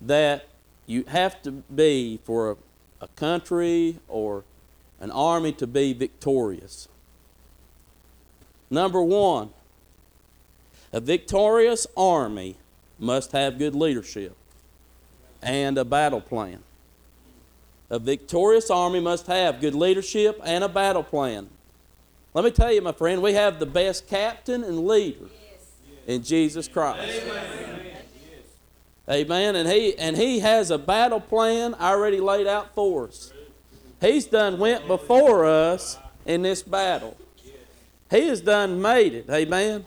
that 0.00 0.46
you 0.86 1.02
have 1.08 1.42
to 1.42 1.50
be 1.50 2.20
for 2.22 2.52
a, 2.52 2.56
a 3.00 3.08
country 3.08 3.98
or 4.06 4.44
an 5.00 5.10
army 5.10 5.50
to 5.54 5.66
be 5.66 5.94
victorious. 5.94 6.86
Number 8.70 9.02
one, 9.02 9.50
a 10.92 11.00
victorious 11.00 11.86
army 11.96 12.56
must 12.98 13.32
have 13.32 13.58
good 13.58 13.74
leadership 13.74 14.36
and 15.42 15.78
a 15.78 15.84
battle 15.84 16.20
plan. 16.20 16.60
A 17.90 17.98
victorious 17.98 18.70
army 18.70 19.00
must 19.00 19.26
have 19.26 19.60
good 19.60 19.74
leadership 19.74 20.40
and 20.44 20.62
a 20.62 20.68
battle 20.68 21.02
plan. 21.02 21.48
Let 22.34 22.44
me 22.44 22.50
tell 22.50 22.72
you, 22.72 22.82
my 22.82 22.92
friend, 22.92 23.22
we 23.22 23.32
have 23.32 23.58
the 23.58 23.66
best 23.66 24.06
captain 24.06 24.62
and 24.62 24.86
leader 24.86 25.26
in 26.06 26.22
Jesus 26.22 26.68
Christ. 26.68 27.22
Amen. 27.22 27.96
Amen. 29.10 29.56
And 29.56 29.68
he 29.68 29.96
and 29.96 30.16
he 30.16 30.40
has 30.40 30.70
a 30.70 30.76
battle 30.76 31.20
plan 31.20 31.74
already 31.74 32.20
laid 32.20 32.46
out 32.46 32.74
for 32.74 33.08
us. 33.08 33.32
He's 34.00 34.26
done 34.26 34.58
went 34.58 34.86
before 34.86 35.46
us 35.46 35.98
in 36.26 36.42
this 36.42 36.62
battle. 36.62 37.16
He 38.10 38.28
has 38.28 38.40
done 38.40 38.80
made 38.80 39.14
it. 39.14 39.28
Amen. 39.30 39.84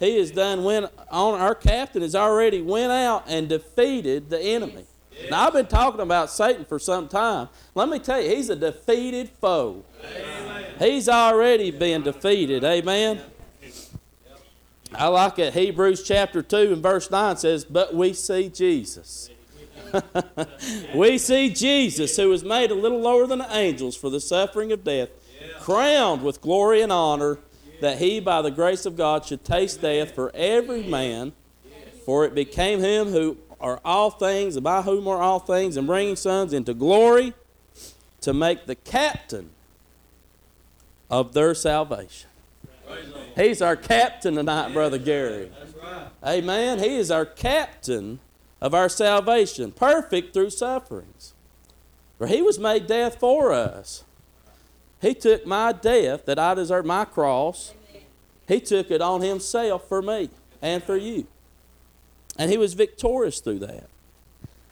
He 0.00 0.18
has 0.18 0.32
done 0.32 0.64
went 0.64 0.86
on 1.10 1.40
our 1.40 1.54
captain 1.54 2.02
has 2.02 2.16
already 2.16 2.60
went 2.60 2.90
out 2.90 3.24
and 3.28 3.48
defeated 3.48 4.30
the 4.30 4.40
enemy. 4.40 4.84
Now 5.30 5.46
I've 5.46 5.52
been 5.52 5.66
talking 5.66 6.00
about 6.00 6.30
Satan 6.30 6.64
for 6.64 6.78
some 6.78 7.06
time. 7.06 7.48
Let 7.74 7.88
me 7.88 7.98
tell 7.98 8.20
you, 8.20 8.34
he's 8.34 8.50
a 8.50 8.56
defeated 8.56 9.28
foe. 9.28 9.84
Amen. 10.04 10.64
He's 10.78 11.08
already 11.08 11.70
been 11.70 12.02
defeated. 12.02 12.64
Amen. 12.64 13.20
I 14.94 15.06
like 15.08 15.38
it. 15.38 15.54
Hebrews 15.54 16.02
chapter 16.02 16.42
2 16.42 16.72
and 16.72 16.82
verse 16.82 17.10
9 17.10 17.36
says, 17.36 17.64
But 17.64 17.94
we 17.94 18.12
see 18.12 18.48
Jesus. 18.48 19.30
we 20.94 21.18
see 21.18 21.50
Jesus, 21.50 22.16
who 22.16 22.28
was 22.28 22.44
made 22.44 22.70
a 22.70 22.74
little 22.74 23.00
lower 23.00 23.26
than 23.26 23.38
the 23.38 23.56
angels 23.56 23.96
for 23.96 24.10
the 24.10 24.20
suffering 24.20 24.72
of 24.72 24.84
death, 24.84 25.10
crowned 25.60 26.22
with 26.22 26.40
glory 26.40 26.82
and 26.82 26.92
honor, 26.92 27.38
that 27.82 27.98
he, 27.98 28.20
by 28.20 28.40
the 28.42 28.50
grace 28.50 28.86
of 28.86 28.96
God, 28.96 29.24
should 29.24 29.44
taste 29.44 29.82
death 29.82 30.14
for 30.14 30.30
every 30.34 30.84
man. 30.84 31.32
For 32.06 32.24
it 32.24 32.34
became 32.34 32.80
him 32.80 33.08
who 33.08 33.36
are 33.60 33.80
all 33.84 34.10
things, 34.10 34.56
and 34.56 34.64
by 34.64 34.82
whom 34.82 35.06
are 35.06 35.18
all 35.18 35.38
things, 35.38 35.76
and 35.76 35.86
bringing 35.86 36.16
sons 36.16 36.52
into 36.52 36.74
glory, 36.74 37.34
to 38.20 38.32
make 38.32 38.66
the 38.66 38.76
captain 38.76 39.50
of 41.10 41.34
their 41.34 41.54
salvation. 41.54 42.30
He's 43.34 43.60
our 43.60 43.76
captain 43.76 44.36
tonight, 44.36 44.72
Brother 44.72 44.98
Gary. 44.98 45.50
Amen. 46.24 46.78
He 46.78 46.96
is 46.96 47.10
our 47.10 47.26
captain 47.26 48.20
of 48.60 48.74
our 48.74 48.88
salvation, 48.88 49.72
perfect 49.72 50.34
through 50.34 50.50
sufferings. 50.50 51.34
For 52.18 52.28
he 52.28 52.42
was 52.42 52.58
made 52.58 52.86
death 52.86 53.18
for 53.18 53.52
us. 53.52 54.04
He 55.02 55.14
took 55.14 55.44
my 55.44 55.72
death 55.72 56.24
that 56.26 56.38
I 56.38 56.54
deserved, 56.54 56.86
my 56.86 57.04
cross. 57.04 57.74
He 58.46 58.60
took 58.60 58.90
it 58.90 59.02
on 59.02 59.20
himself 59.20 59.88
for 59.88 60.00
me 60.00 60.30
and 60.62 60.82
for 60.82 60.96
you. 60.96 61.26
And 62.38 62.50
he 62.50 62.56
was 62.56 62.74
victorious 62.74 63.40
through 63.40 63.58
that. 63.58 63.88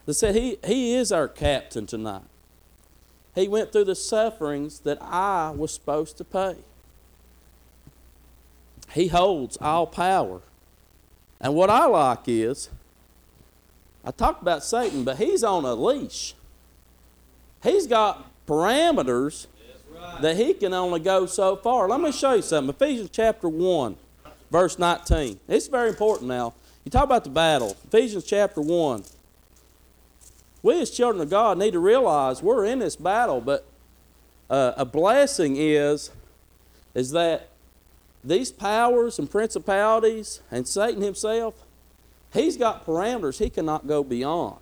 They 0.07 0.13
said 0.13 0.35
he, 0.35 0.59
he 0.65 0.95
is 0.95 1.13
our 1.13 1.29
captain 1.29 1.87
tonight. 1.87 2.23
He 3.35 3.49
went 3.49 3.73
through 3.73 3.85
the 3.85 3.95
sufferings 3.95 4.81
that 4.81 4.99
I 5.03 5.51
was 5.51 5.75
supposed 5.75 6.17
to 6.19 6.25
pay. 6.25 6.57
He 8.93 9.09
holds 9.09 9.57
all 9.61 9.87
power. 9.87 10.41
And 11.41 11.55
what 11.55 11.71
I 11.71 11.87
like 11.87 12.21
is, 12.27 12.71
I 14.05 14.11
talked 14.11 14.43
about 14.43 14.65
Satan, 14.65 15.05
but 15.05 15.19
he's 15.19 15.45
on 15.45 15.65
a 15.65 15.75
leash. 15.75 16.35
He's 17.63 17.87
got 17.87 18.31
parameters. 18.47 19.47
That 20.21 20.37
he 20.37 20.55
can 20.55 20.73
only 20.75 21.01
go 21.01 21.27
so 21.27 21.57
far. 21.57 21.89
Let 21.89 22.01
me 22.01 22.13
show 22.13 22.35
you 22.35 22.43
something. 22.43 22.75
Ephesians 22.75 23.11
chapter 23.13 23.49
1, 23.49 23.97
verse 24.51 24.79
19. 24.79 25.41
It's 25.49 25.67
very 25.67 25.89
important 25.89 26.29
now. 26.29 26.55
You 26.85 26.91
talk 26.91 27.05
about 27.05 27.25
the 27.25 27.31
battle. 27.31 27.77
Ephesians 27.87 28.25
chapter 28.25 28.61
1. 28.61 29.05
We 30.63 30.81
as 30.81 30.91
children 30.91 31.23
of 31.23 31.31
God 31.31 31.59
need 31.59 31.73
to 31.73 31.79
realize 31.79 32.43
we're 32.43 32.67
in 32.67 32.81
this 32.81 32.97
battle, 32.97 33.41
but 33.41 33.65
uh, 34.51 34.73
a 34.77 34.85
blessing 34.85 35.57
is, 35.57 36.11
is 36.95 37.13
that 37.13 37.49
these 38.23 38.53
powers 38.53 39.19
and 39.19 39.31
principalities 39.31 40.41
and 40.51 40.69
Satan 40.69 41.03
himself, 41.03 41.55
he's 42.33 42.57
got 42.57 42.85
parameters 42.85 43.39
he 43.39 43.49
cannot 43.49 43.87
go 43.87 44.05
beyond. 44.05 44.61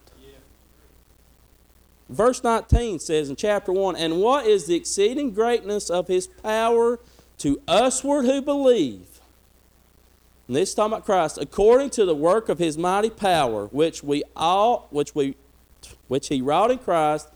Verse 2.09 2.43
19 2.43 2.99
says 2.99 3.29
in 3.29 3.37
chapter 3.37 3.73
1 3.73 3.97
And 3.97 4.21
what 4.21 4.47
is 4.47 4.67
the 4.67 4.75
exceeding 4.75 5.33
greatness 5.33 5.91
of 5.91 6.09
his 6.09 6.27
power 6.27 6.99
to 7.39 7.61
usward 7.69 8.25
who 8.25 8.41
believe? 8.41 9.21
And 10.47 10.57
this 10.57 10.71
is 10.71 10.75
talking 10.75 10.95
about 10.95 11.05
Christ, 11.05 11.37
according 11.39 11.91
to 11.91 12.07
the 12.07 12.15
work 12.15 12.49
of 12.49 12.59
his 12.59 12.79
mighty 12.79 13.11
power, 13.11 13.67
which 13.67 14.03
we 14.03 14.23
all 14.35 14.89
which 14.91 15.15
we 15.15 15.37
which 16.09 16.29
he 16.29 16.41
wrought 16.41 16.71
in 16.71 16.79
Christ 16.79 17.29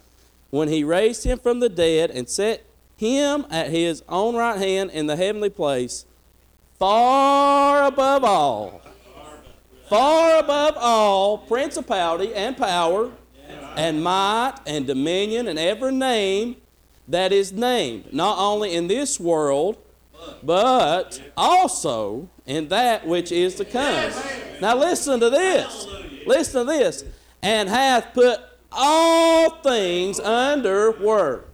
when 0.50 0.68
he 0.68 0.82
raised 0.82 1.24
him 1.24 1.38
from 1.38 1.60
the 1.60 1.68
dead 1.68 2.10
and 2.10 2.28
set 2.28 2.64
him 2.96 3.46
at 3.50 3.70
his 3.70 4.02
own 4.08 4.34
right 4.34 4.58
hand 4.58 4.90
in 4.90 5.06
the 5.06 5.16
heavenly 5.16 5.50
place 5.50 6.06
far 6.78 7.84
above 7.84 8.24
all, 8.24 8.80
far 9.88 10.38
above 10.38 10.74
all 10.78 11.38
principality 11.38 12.34
and 12.34 12.56
power 12.56 13.12
and 13.76 14.02
might 14.02 14.54
and 14.66 14.86
dominion 14.86 15.48
and 15.48 15.58
every 15.58 15.92
name 15.92 16.56
that 17.08 17.32
is 17.32 17.52
named, 17.52 18.12
not 18.12 18.38
only 18.38 18.74
in 18.74 18.88
this 18.88 19.18
world, 19.18 19.76
but 20.42 21.20
also 21.36 22.28
in 22.46 22.68
that 22.68 23.06
which 23.06 23.32
is 23.32 23.56
to 23.56 23.64
come. 23.64 24.12
Now 24.60 24.76
listen 24.76 25.20
to 25.20 25.30
this. 25.30 25.86
Listen 26.26 26.66
to 26.66 26.72
this. 26.72 27.04
And 27.42 27.68
hath 27.68 28.14
put 28.14 28.40
all 28.70 29.50
things 29.62 30.20
under 30.20 30.92
word. 30.92 31.44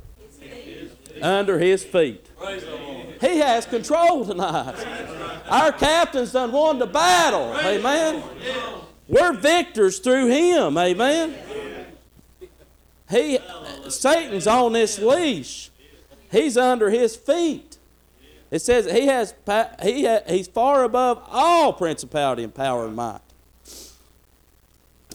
Under 1.22 1.58
his 1.58 1.82
feet. 1.82 2.28
He 3.20 3.38
has 3.38 3.66
control 3.66 4.24
tonight. 4.24 4.76
Our 5.48 5.72
captain's 5.72 6.32
done 6.32 6.52
won 6.52 6.78
the 6.78 6.86
battle. 6.86 7.54
Amen. 7.56 8.22
We're 9.08 9.32
victors 9.32 9.98
through 9.98 10.28
him. 10.28 10.76
Amen. 10.76 11.34
He 13.10 13.38
Satan's 13.88 14.46
on 14.46 14.74
this 14.74 14.98
leash. 14.98 15.70
He's 16.30 16.56
under 16.58 16.90
his 16.90 17.16
feet. 17.16 17.78
It 18.50 18.60
says 18.60 18.90
he 18.90 19.06
has 19.06 19.34
he 19.82 20.08
he's 20.26 20.48
far 20.48 20.84
above 20.84 21.22
all 21.30 21.72
principality 21.72 22.42
and 22.44 22.54
power 22.54 22.86
and 22.86 22.96
might. 22.96 23.20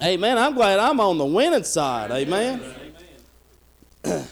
Amen. 0.02 0.38
I'm 0.38 0.54
glad 0.54 0.80
I'm 0.80 1.00
on 1.00 1.18
the 1.18 1.26
winning 1.26 1.64
side. 1.64 2.12
Amen. 2.12 2.62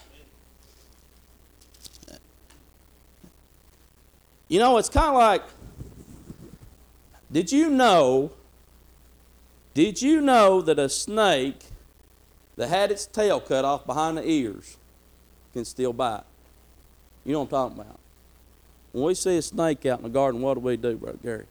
you 4.47 4.59
know, 4.59 4.77
it's 4.77 4.89
kind 4.89 5.09
of 5.09 5.15
like 5.15 5.43
did 7.31 7.51
you 7.51 7.69
know 7.69 8.31
did 9.73 10.01
you 10.01 10.19
know 10.19 10.61
that 10.61 10.77
a 10.77 10.89
snake 10.89 11.70
that 12.55 12.67
had 12.67 12.91
its 12.91 13.05
tail 13.05 13.39
cut 13.39 13.65
off 13.65 13.86
behind 13.86 14.17
the 14.17 14.29
ears 14.29 14.77
can 15.53 15.65
still 15.65 15.93
bite? 15.93 16.24
You 17.25 17.34
know 17.34 17.39
what 17.39 17.46
I'm 17.46 17.50
talking 17.50 17.79
about. 17.81 18.00
When 18.91 19.05
we 19.05 19.13
see 19.13 19.38
a 19.38 19.41
snake 19.41 19.86
out 19.86 20.00
in 20.00 20.03
the 20.03 20.10
garden, 20.10 20.41
what 20.41 20.55
do 20.55 20.60
we 20.60 20.75
do, 20.77 20.96
Brother 20.96 21.20
Gary? 21.24 21.46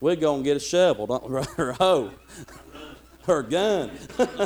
We're 0.00 0.16
going 0.16 0.42
to 0.42 0.44
get 0.44 0.56
a 0.56 0.60
shovel, 0.60 1.06
don't 1.06 1.28
we, 1.28 1.40
or 1.58 1.70
a 1.70 1.74
hoe, 1.74 2.10
or 3.26 3.40
a 3.40 3.44
gun, 3.44 3.90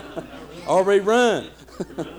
or 0.67 0.83
we 0.83 0.99
run. 1.01 1.51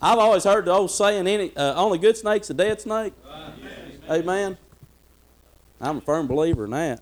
I've 0.00 0.18
always 0.18 0.44
heard 0.44 0.66
the 0.66 0.72
old 0.72 0.90
saying, 0.90 1.26
"Any 1.26 1.56
uh, 1.56 1.74
only 1.74 1.98
good 1.98 2.16
snake's 2.16 2.50
a 2.50 2.54
dead 2.54 2.80
snake." 2.80 3.12
Amen. 4.08 4.56
I'm 5.80 5.98
a 5.98 6.00
firm 6.00 6.26
believer 6.26 6.64
in 6.64 6.70
that. 6.72 7.00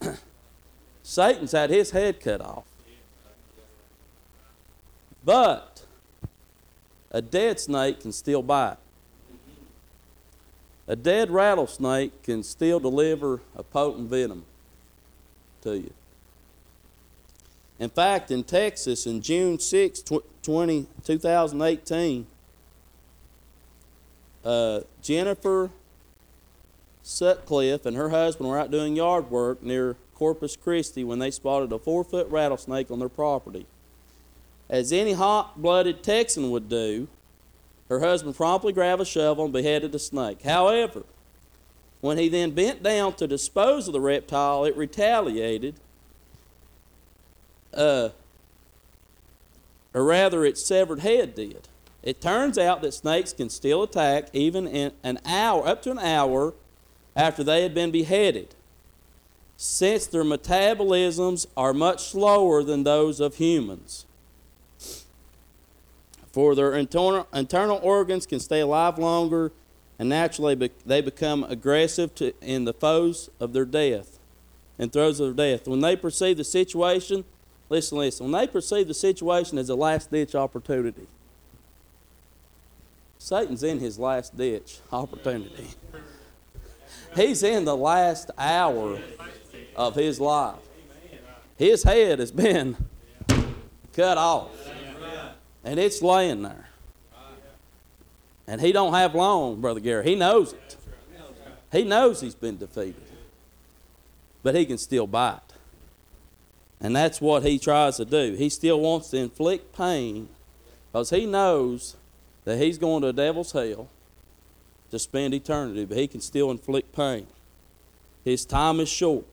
Satan's 1.02 1.52
had 1.52 1.70
his 1.70 1.90
head 1.90 2.20
cut 2.20 2.40
off. 2.40 2.64
But 5.28 5.82
a 7.10 7.20
dead 7.20 7.60
snake 7.60 8.00
can 8.00 8.12
still 8.12 8.42
bite. 8.42 8.78
A 10.86 10.96
dead 10.96 11.30
rattlesnake 11.30 12.22
can 12.22 12.42
still 12.42 12.80
deliver 12.80 13.42
a 13.54 13.62
potent 13.62 14.08
venom 14.08 14.46
to 15.60 15.76
you. 15.76 15.92
In 17.78 17.90
fact, 17.90 18.30
in 18.30 18.42
Texas, 18.42 19.04
in 19.06 19.20
June 19.20 19.58
6, 19.58 20.02
20, 20.42 20.86
2018, 21.04 22.26
uh, 24.46 24.80
Jennifer 25.02 25.68
Sutcliffe 27.02 27.84
and 27.84 27.98
her 27.98 28.08
husband 28.08 28.48
were 28.48 28.58
out 28.58 28.70
doing 28.70 28.96
yard 28.96 29.30
work 29.30 29.62
near 29.62 29.96
Corpus 30.14 30.56
Christi 30.56 31.04
when 31.04 31.18
they 31.18 31.30
spotted 31.30 31.70
a 31.70 31.78
four 31.78 32.02
foot 32.02 32.28
rattlesnake 32.30 32.90
on 32.90 32.98
their 32.98 33.10
property. 33.10 33.66
As 34.70 34.92
any 34.92 35.12
hot 35.12 35.60
blooded 35.60 36.02
Texan 36.02 36.50
would 36.50 36.68
do, 36.68 37.08
her 37.88 38.00
husband 38.00 38.36
promptly 38.36 38.72
grabbed 38.72 39.00
a 39.00 39.04
shovel 39.04 39.44
and 39.44 39.52
beheaded 39.52 39.92
the 39.92 39.98
snake. 39.98 40.42
However, 40.42 41.04
when 42.00 42.18
he 42.18 42.28
then 42.28 42.50
bent 42.50 42.82
down 42.82 43.14
to 43.14 43.26
dispose 43.26 43.88
of 43.88 43.92
the 43.92 44.00
reptile, 44.00 44.64
it 44.64 44.76
retaliated. 44.76 45.74
Uh, 47.72 48.10
or 49.94 50.04
rather, 50.04 50.44
its 50.44 50.64
severed 50.64 51.00
head 51.00 51.34
did. 51.34 51.66
It 52.02 52.20
turns 52.20 52.58
out 52.58 52.82
that 52.82 52.92
snakes 52.92 53.32
can 53.32 53.48
still 53.50 53.82
attack 53.82 54.28
even 54.32 54.66
in 54.66 54.92
an 55.02 55.18
hour, 55.24 55.66
up 55.66 55.82
to 55.82 55.90
an 55.90 55.98
hour 55.98 56.54
after 57.16 57.42
they 57.42 57.62
had 57.62 57.74
been 57.74 57.90
beheaded, 57.90 58.54
since 59.56 60.06
their 60.06 60.22
metabolisms 60.22 61.46
are 61.56 61.74
much 61.74 62.04
slower 62.04 62.62
than 62.62 62.84
those 62.84 63.18
of 63.18 63.36
humans. 63.36 64.06
For 66.38 66.54
their 66.54 66.72
internal, 66.74 67.26
internal 67.34 67.80
organs 67.82 68.24
can 68.24 68.38
stay 68.38 68.60
alive 68.60 68.96
longer, 68.96 69.50
and 69.98 70.08
naturally 70.08 70.70
they 70.86 71.00
become 71.00 71.42
aggressive 71.42 72.14
to, 72.14 72.32
in 72.40 72.64
the 72.64 72.72
foes 72.72 73.28
of 73.40 73.52
their 73.52 73.64
death 73.64 74.20
and 74.78 74.92
throes 74.92 75.18
of 75.18 75.34
their 75.34 75.56
death. 75.56 75.66
When 75.66 75.80
they 75.80 75.96
perceive 75.96 76.36
the 76.36 76.44
situation, 76.44 77.24
listen, 77.68 77.98
listen, 77.98 78.30
when 78.30 78.40
they 78.40 78.46
perceive 78.46 78.86
the 78.86 78.94
situation 78.94 79.58
as 79.58 79.68
a 79.68 79.74
last 79.74 80.12
ditch 80.12 80.36
opportunity, 80.36 81.08
Satan's 83.18 83.64
in 83.64 83.80
his 83.80 83.98
last 83.98 84.36
ditch 84.36 84.78
opportunity. 84.92 85.70
He's 87.16 87.42
in 87.42 87.64
the 87.64 87.76
last 87.76 88.30
hour 88.38 89.00
of 89.74 89.96
his 89.96 90.20
life. 90.20 90.60
His 91.56 91.82
head 91.82 92.20
has 92.20 92.30
been 92.30 92.76
cut 93.92 94.18
off. 94.18 94.52
And 95.68 95.78
it's 95.78 96.00
laying 96.00 96.44
there. 96.44 96.70
And 98.46 98.58
he 98.58 98.72
don't 98.72 98.94
have 98.94 99.14
long, 99.14 99.60
Brother 99.60 99.80
Gary. 99.80 100.02
He 100.02 100.14
knows 100.14 100.54
it. 100.54 100.76
He 101.70 101.84
knows 101.84 102.22
he's 102.22 102.34
been 102.34 102.56
defeated. 102.56 103.02
But 104.42 104.54
he 104.54 104.64
can 104.64 104.78
still 104.78 105.06
bite. 105.06 105.40
And 106.80 106.96
that's 106.96 107.20
what 107.20 107.42
he 107.42 107.58
tries 107.58 107.98
to 107.98 108.06
do. 108.06 108.32
He 108.32 108.48
still 108.48 108.80
wants 108.80 109.10
to 109.10 109.18
inflict 109.18 109.76
pain 109.76 110.30
because 110.90 111.10
he 111.10 111.26
knows 111.26 111.96
that 112.46 112.56
he's 112.56 112.78
going 112.78 113.02
to 113.02 113.08
a 113.08 113.12
devil's 113.12 113.52
hell 113.52 113.90
to 114.90 114.98
spend 114.98 115.34
eternity, 115.34 115.84
but 115.84 115.98
he 115.98 116.06
can 116.06 116.22
still 116.22 116.50
inflict 116.50 116.96
pain. 116.96 117.26
His 118.24 118.46
time 118.46 118.80
is 118.80 118.88
short. 118.88 119.26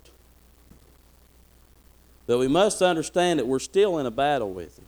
But 2.27 2.39
we 2.39 2.49
must 2.49 2.81
understand 2.81 3.39
that 3.39 3.47
we're 3.47 3.59
still 3.59 3.97
in 3.99 4.05
a 4.05 4.11
battle 4.11 4.51
with 4.51 4.77
him. 4.77 4.85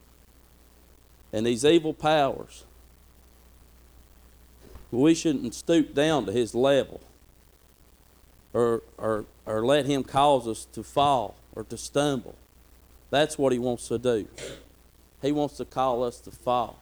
And 1.34 1.46
these 1.46 1.66
evil 1.66 1.94
powers, 1.94 2.64
we 4.92 5.14
shouldn't 5.14 5.54
stoop 5.54 5.94
down 5.94 6.26
to 6.26 6.32
his 6.32 6.56
level 6.56 7.02
or, 8.54 8.82
or, 8.98 9.26
or 9.46 9.66
let 9.66 9.86
him 9.86 10.04
cause 10.04 10.48
us 10.48 10.66
to 10.74 10.84
fall 10.84 11.36
or 11.56 11.64
to 11.66 11.78
stumble. 11.78 12.36
That's 13.10 13.38
what 13.38 13.52
he 13.54 13.60
wants 13.60 13.88
to 13.90 13.98
do. 13.98 14.28
He 15.22 15.32
wants 15.32 15.58
to 15.58 15.66
call 15.66 16.04
us 16.04 16.20
to 16.22 16.32
fall. 16.32 16.80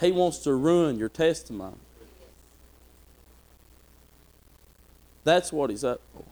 He 0.00 0.12
wants 0.12 0.38
to 0.40 0.54
ruin 0.54 0.98
your 0.98 1.08
testimony. 1.08 1.76
That's 5.24 5.52
what 5.52 5.70
he's 5.70 5.84
up 5.84 6.00
for. 6.14 6.24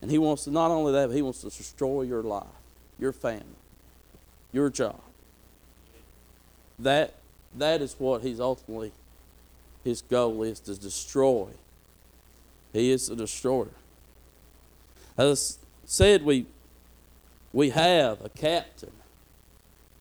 And 0.00 0.10
he 0.10 0.18
wants 0.18 0.44
to 0.44 0.50
not 0.50 0.70
only 0.70 0.92
that, 0.92 1.08
but 1.08 1.14
he 1.14 1.22
wants 1.22 1.40
to 1.42 1.50
destroy 1.50 2.02
your 2.02 2.22
life, 2.22 2.46
your 2.98 3.12
family, 3.12 3.44
your 4.52 4.70
job. 4.70 5.00
That 6.78 7.14
that 7.56 7.82
is 7.82 7.96
what 7.98 8.22
he's 8.22 8.40
ultimately 8.40 8.92
his 9.84 10.02
goal 10.02 10.42
is 10.42 10.60
to 10.60 10.78
destroy. 10.78 11.48
He 12.72 12.90
is 12.90 13.08
a 13.08 13.16
destroyer. 13.16 13.70
As 15.16 15.58
said, 15.84 16.22
we 16.24 16.46
we 17.52 17.70
have 17.70 18.24
a 18.24 18.28
captain. 18.28 18.92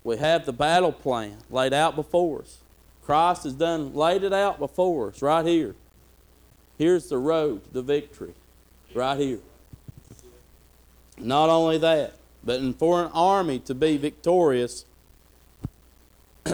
We 0.04 0.18
have 0.18 0.46
the 0.46 0.54
battle 0.54 0.92
plan 0.92 1.38
laid 1.50 1.74
out 1.74 1.96
before 1.96 2.42
us. 2.42 2.58
Christ 3.04 3.44
has 3.44 3.54
done 3.54 3.94
laid 3.94 4.24
it 4.24 4.34
out 4.34 4.60
before 4.60 5.10
us 5.10 5.22
right 5.22 5.46
here. 5.46 5.76
Here's 6.78 7.10
the 7.10 7.18
road 7.18 7.64
to 7.66 7.74
the 7.74 7.82
victory, 7.82 8.34
right 8.94 9.18
here. 9.18 9.40
Not 11.18 11.50
only 11.50 11.78
that, 11.80 12.14
but 12.44 12.62
for 12.78 13.02
an 13.02 13.12
army 13.14 13.60
to 13.60 13.74
be 13.74 13.98
victorious, 13.98 14.86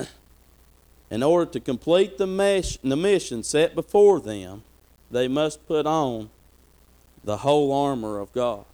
in 1.11 1.23
order 1.23 1.49
to 1.51 1.59
complete 1.59 2.17
the, 2.17 2.25
the 2.83 2.95
mission 2.95 3.43
set 3.43 3.75
before 3.75 4.19
them, 4.19 4.63
they 5.11 5.27
must 5.27 5.65
put 5.67 5.85
on 5.85 6.29
the 7.23 7.37
whole 7.37 7.71
armor 7.71 8.19
of 8.19 8.31
God. 8.33 8.65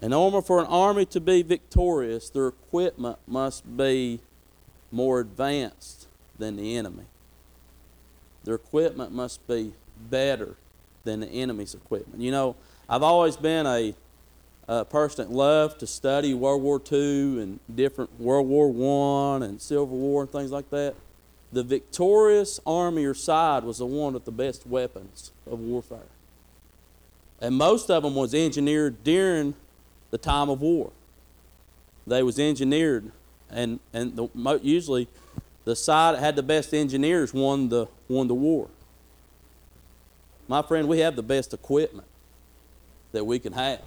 In 0.00 0.12
order 0.12 0.42
for 0.42 0.58
an 0.58 0.66
army 0.66 1.06
to 1.06 1.20
be 1.20 1.42
victorious, 1.42 2.28
their 2.28 2.48
equipment 2.48 3.18
must 3.26 3.76
be 3.76 4.20
more 4.90 5.20
advanced 5.20 6.08
than 6.38 6.56
the 6.56 6.76
enemy. 6.76 7.04
Their 8.44 8.56
equipment 8.56 9.12
must 9.12 9.46
be 9.46 9.72
better 10.10 10.56
than 11.04 11.20
the 11.20 11.28
enemy's 11.28 11.74
equipment. 11.74 12.20
You 12.20 12.32
know, 12.32 12.56
I've 12.88 13.02
always 13.04 13.36
been 13.36 13.66
a 13.66 13.94
a 14.68 14.84
person 14.84 15.26
that 15.26 15.34
loved 15.34 15.80
to 15.80 15.86
study 15.86 16.34
World 16.34 16.62
War 16.62 16.80
II 16.90 17.42
and 17.42 17.60
different 17.74 18.20
World 18.20 18.46
War 18.46 18.70
One 18.72 19.42
and 19.42 19.60
Civil 19.60 19.86
War 19.86 20.22
and 20.22 20.30
things 20.30 20.50
like 20.50 20.70
that, 20.70 20.94
the 21.52 21.62
victorious 21.62 22.60
army 22.66 23.04
or 23.04 23.14
side 23.14 23.64
was 23.64 23.78
the 23.78 23.86
one 23.86 24.14
with 24.14 24.24
the 24.24 24.32
best 24.32 24.66
weapons 24.66 25.32
of 25.50 25.58
warfare. 25.58 25.98
And 27.40 27.56
most 27.56 27.90
of 27.90 28.02
them 28.02 28.14
was 28.14 28.34
engineered 28.34 29.02
during 29.04 29.54
the 30.10 30.18
time 30.18 30.48
of 30.48 30.60
war. 30.60 30.92
They 32.06 32.22
was 32.22 32.38
engineered, 32.38 33.10
and 33.50 33.80
and 33.92 34.16
the, 34.16 34.60
usually 34.62 35.08
the 35.64 35.76
side 35.76 36.14
that 36.14 36.20
had 36.20 36.36
the 36.36 36.42
best 36.42 36.72
engineers 36.72 37.34
won 37.34 37.68
the 37.68 37.86
won 38.08 38.28
the 38.28 38.34
war. 38.34 38.68
My 40.48 40.62
friend, 40.62 40.88
we 40.88 40.98
have 41.00 41.16
the 41.16 41.22
best 41.22 41.54
equipment 41.54 42.06
that 43.12 43.24
we 43.24 43.38
can 43.38 43.52
have. 43.52 43.80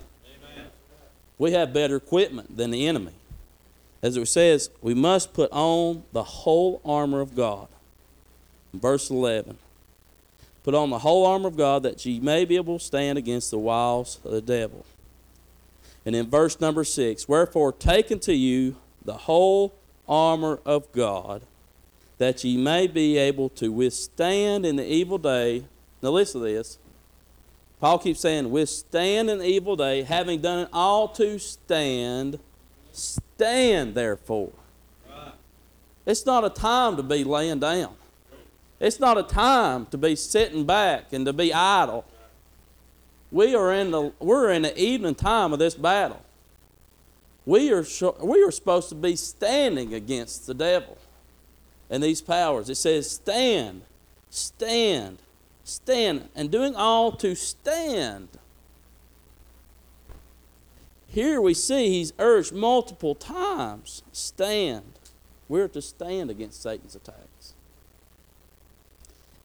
We 1.38 1.52
have 1.52 1.74
better 1.74 1.98
equipment 1.98 2.56
than 2.56 2.71
the 2.71 2.88
enemy. 2.88 3.13
As 4.02 4.17
it 4.17 4.26
says, 4.28 4.69
we 4.82 4.93
must 4.93 5.34
put 5.34 5.52
on 5.52 6.04
the 6.13 6.24
whole 6.24 6.82
armor 6.86 7.21
of 7.21 7.36
God. 7.36 7.67
Verse 8.74 9.10
11. 9.10 9.58
Put 10.63 10.76
on 10.76 10.89
the 10.89 11.00
whole 11.00 11.26
armor 11.26 11.48
of 11.48 11.58
God 11.58 11.84
that 11.84 12.06
ye 12.06 12.19
may 12.19 12.45
be 12.45 12.56
able 12.56 12.80
to 12.80 12.84
stand 12.86 13.17
against 13.17 13.52
the 13.52 13.58
wiles 13.58 14.19
of 14.24 14.32
the 14.32 14.41
devil. 14.41 14.86
And 16.06 16.15
in 16.15 16.30
verse 16.30 16.60
number 16.60 16.84
6, 16.84 17.28
wherefore 17.28 17.71
take 17.71 18.12
unto 18.12 18.32
you 18.32 18.76
the 19.04 19.13
whole 19.13 19.74
armor 20.08 20.60
of 20.65 20.91
God 20.91 21.41
that 22.17 22.43
ye 22.43 22.58
may 22.58 22.88
be 22.88 23.17
able 23.17 23.50
to 23.50 23.71
withstand 23.71 24.65
in 24.65 24.76
the 24.76 24.86
evil 24.86 25.17
day. 25.17 25.65
Now 26.02 26.12
listen 26.12 26.41
to 26.41 26.48
this. 26.48 26.78
Paul 27.86 28.00
keeps 28.00 28.21
saying, 28.21 28.50
withstand 28.50 29.30
in 29.30 29.43
evil 29.43 29.76
day, 29.76 30.02
having 30.02 30.41
done 30.41 30.63
it 30.63 30.69
all 30.74 31.08
to 31.10 31.38
stand, 31.38 32.39
stand 32.91 33.93
therefore. 33.93 34.54
Right. 35.08 35.34
It's 36.08 36.26
not 36.26 36.43
a 36.43 36.50
time 36.50 36.98
to 36.98 37.04
be 37.04 37.24
laying 37.24 37.60
down. 37.60 37.93
It's 38.80 39.00
not 39.00 39.19
a 39.19 39.21
time 39.21 39.86
to 39.91 40.00
be 40.00 40.15
sitting 40.15 40.65
back 40.65 41.13
and 41.13 41.28
to 41.28 41.32
be 41.32 41.54
idle. 41.54 42.06
We 43.32 43.54
are 43.54 43.71
in 43.71 43.91
the 43.91 44.13
we're 44.19 44.50
in 44.50 44.63
the 44.63 44.76
evening 44.76 45.13
time 45.13 45.54
of 45.54 45.60
this 45.60 45.76
battle. 45.76 46.26
We 47.45 47.71
are 47.71 47.86
we 48.19 48.41
are 48.41 48.50
supposed 48.50 48.89
to 48.89 48.95
be 48.95 49.15
standing 49.15 49.93
against 49.93 50.48
the 50.48 50.56
devil 50.56 50.98
and 51.91 52.02
these 52.02 52.19
powers. 52.19 52.67
It 52.67 52.78
says 52.78 53.12
stand, 53.12 53.84
stand, 54.32 55.19
stand, 55.65 56.30
and 56.34 56.49
doing 56.49 56.75
all 56.75 57.12
to 57.12 57.36
stand. 57.36 58.30
Here 61.08 61.41
we 61.41 61.54
see 61.54 61.89
he's 61.89 62.13
urged 62.19 62.54
multiple 62.54 63.15
times 63.15 64.04
stand. 64.13 64.99
We're 65.49 65.67
to 65.69 65.82
stand 65.82 66.30
against 66.30 66.62
Satan's 66.62 66.95
attacks. 66.95 67.54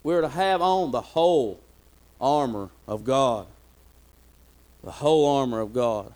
We're 0.03 0.21
to 0.21 0.29
have 0.29 0.61
on 0.61 0.91
the 0.91 1.01
whole 1.01 1.59
armor 2.19 2.69
of 2.87 3.03
God. 3.03 3.47
The 4.83 4.91
whole 4.91 5.37
armor 5.37 5.59
of 5.59 5.73
God. 5.73 6.13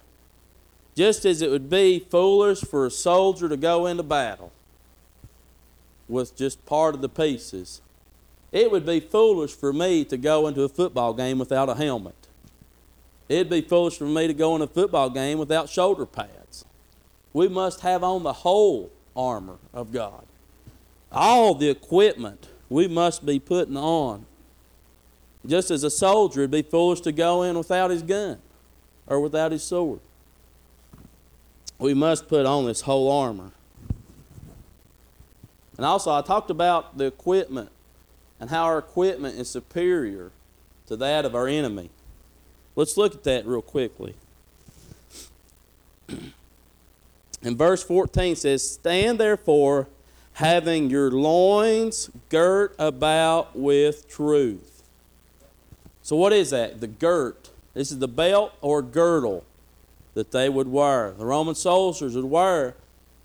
Just 0.95 1.25
as 1.25 1.41
it 1.41 1.49
would 1.49 1.69
be 1.69 1.99
foolish 1.99 2.61
for 2.61 2.85
a 2.85 2.91
soldier 2.91 3.49
to 3.49 3.57
go 3.57 3.85
into 3.85 4.03
battle 4.03 4.51
with 6.07 6.35
just 6.35 6.65
part 6.65 6.95
of 6.95 7.01
the 7.01 7.09
pieces, 7.09 7.81
it 8.55 8.71
would 8.71 8.85
be 8.85 9.01
foolish 9.01 9.53
for 9.53 9.73
me 9.73 10.05
to 10.05 10.15
go 10.15 10.47
into 10.47 10.63
a 10.63 10.69
football 10.69 11.13
game 11.13 11.39
without 11.39 11.67
a 11.67 11.75
helmet. 11.75 12.15
It'd 13.27 13.49
be 13.49 13.59
foolish 13.59 13.97
for 13.97 14.05
me 14.05 14.27
to 14.27 14.33
go 14.33 14.55
in 14.55 14.61
a 14.61 14.67
football 14.67 15.09
game 15.09 15.39
without 15.39 15.67
shoulder 15.67 16.05
pads. 16.05 16.63
We 17.33 17.49
must 17.49 17.81
have 17.81 18.01
on 18.01 18.23
the 18.23 18.31
whole 18.31 18.91
armor 19.13 19.57
of 19.73 19.91
God. 19.91 20.23
All 21.11 21.53
the 21.53 21.69
equipment 21.69 22.47
we 22.69 22.87
must 22.87 23.25
be 23.25 23.39
putting 23.39 23.75
on. 23.75 24.25
Just 25.45 25.69
as 25.69 25.83
a 25.83 25.89
soldier, 25.89 26.41
it'd 26.41 26.51
be 26.51 26.61
foolish 26.61 27.01
to 27.01 27.11
go 27.11 27.43
in 27.43 27.57
without 27.57 27.91
his 27.91 28.03
gun 28.03 28.39
or 29.05 29.19
without 29.19 29.51
his 29.51 29.63
sword. 29.63 29.99
We 31.77 31.93
must 31.93 32.29
put 32.29 32.45
on 32.45 32.67
this 32.67 32.81
whole 32.81 33.11
armor. 33.11 33.51
And 35.75 35.85
also, 35.85 36.13
I 36.13 36.21
talked 36.21 36.49
about 36.49 36.97
the 36.97 37.03
equipment 37.03 37.69
and 38.39 38.49
how 38.49 38.63
our 38.63 38.77
equipment 38.77 39.39
is 39.39 39.49
superior 39.49 40.31
to 40.87 40.95
that 40.97 41.25
of 41.25 41.35
our 41.35 41.47
enemy. 41.47 41.89
Let's 42.75 42.97
look 42.97 43.15
at 43.15 43.23
that 43.23 43.45
real 43.45 43.61
quickly. 43.61 44.15
In 47.41 47.55
verse 47.55 47.83
14 47.83 48.35
says, 48.35 48.69
Stand 48.69 49.19
therefore, 49.19 49.87
having 50.33 50.89
your 50.89 51.11
loins 51.11 52.09
girt 52.29 52.75
about 52.77 53.55
with 53.55 54.09
truth. 54.09 54.83
So, 56.01 56.15
what 56.15 56.33
is 56.33 56.49
that? 56.49 56.81
The 56.81 56.87
girt. 56.87 57.49
This 57.73 57.91
is 57.91 57.99
the 57.99 58.07
belt 58.07 58.53
or 58.61 58.81
girdle 58.81 59.43
that 60.13 60.31
they 60.31 60.49
would 60.49 60.67
wear. 60.67 61.11
The 61.11 61.25
Roman 61.25 61.55
soldiers 61.55 62.15
would 62.15 62.25
wear 62.25 62.75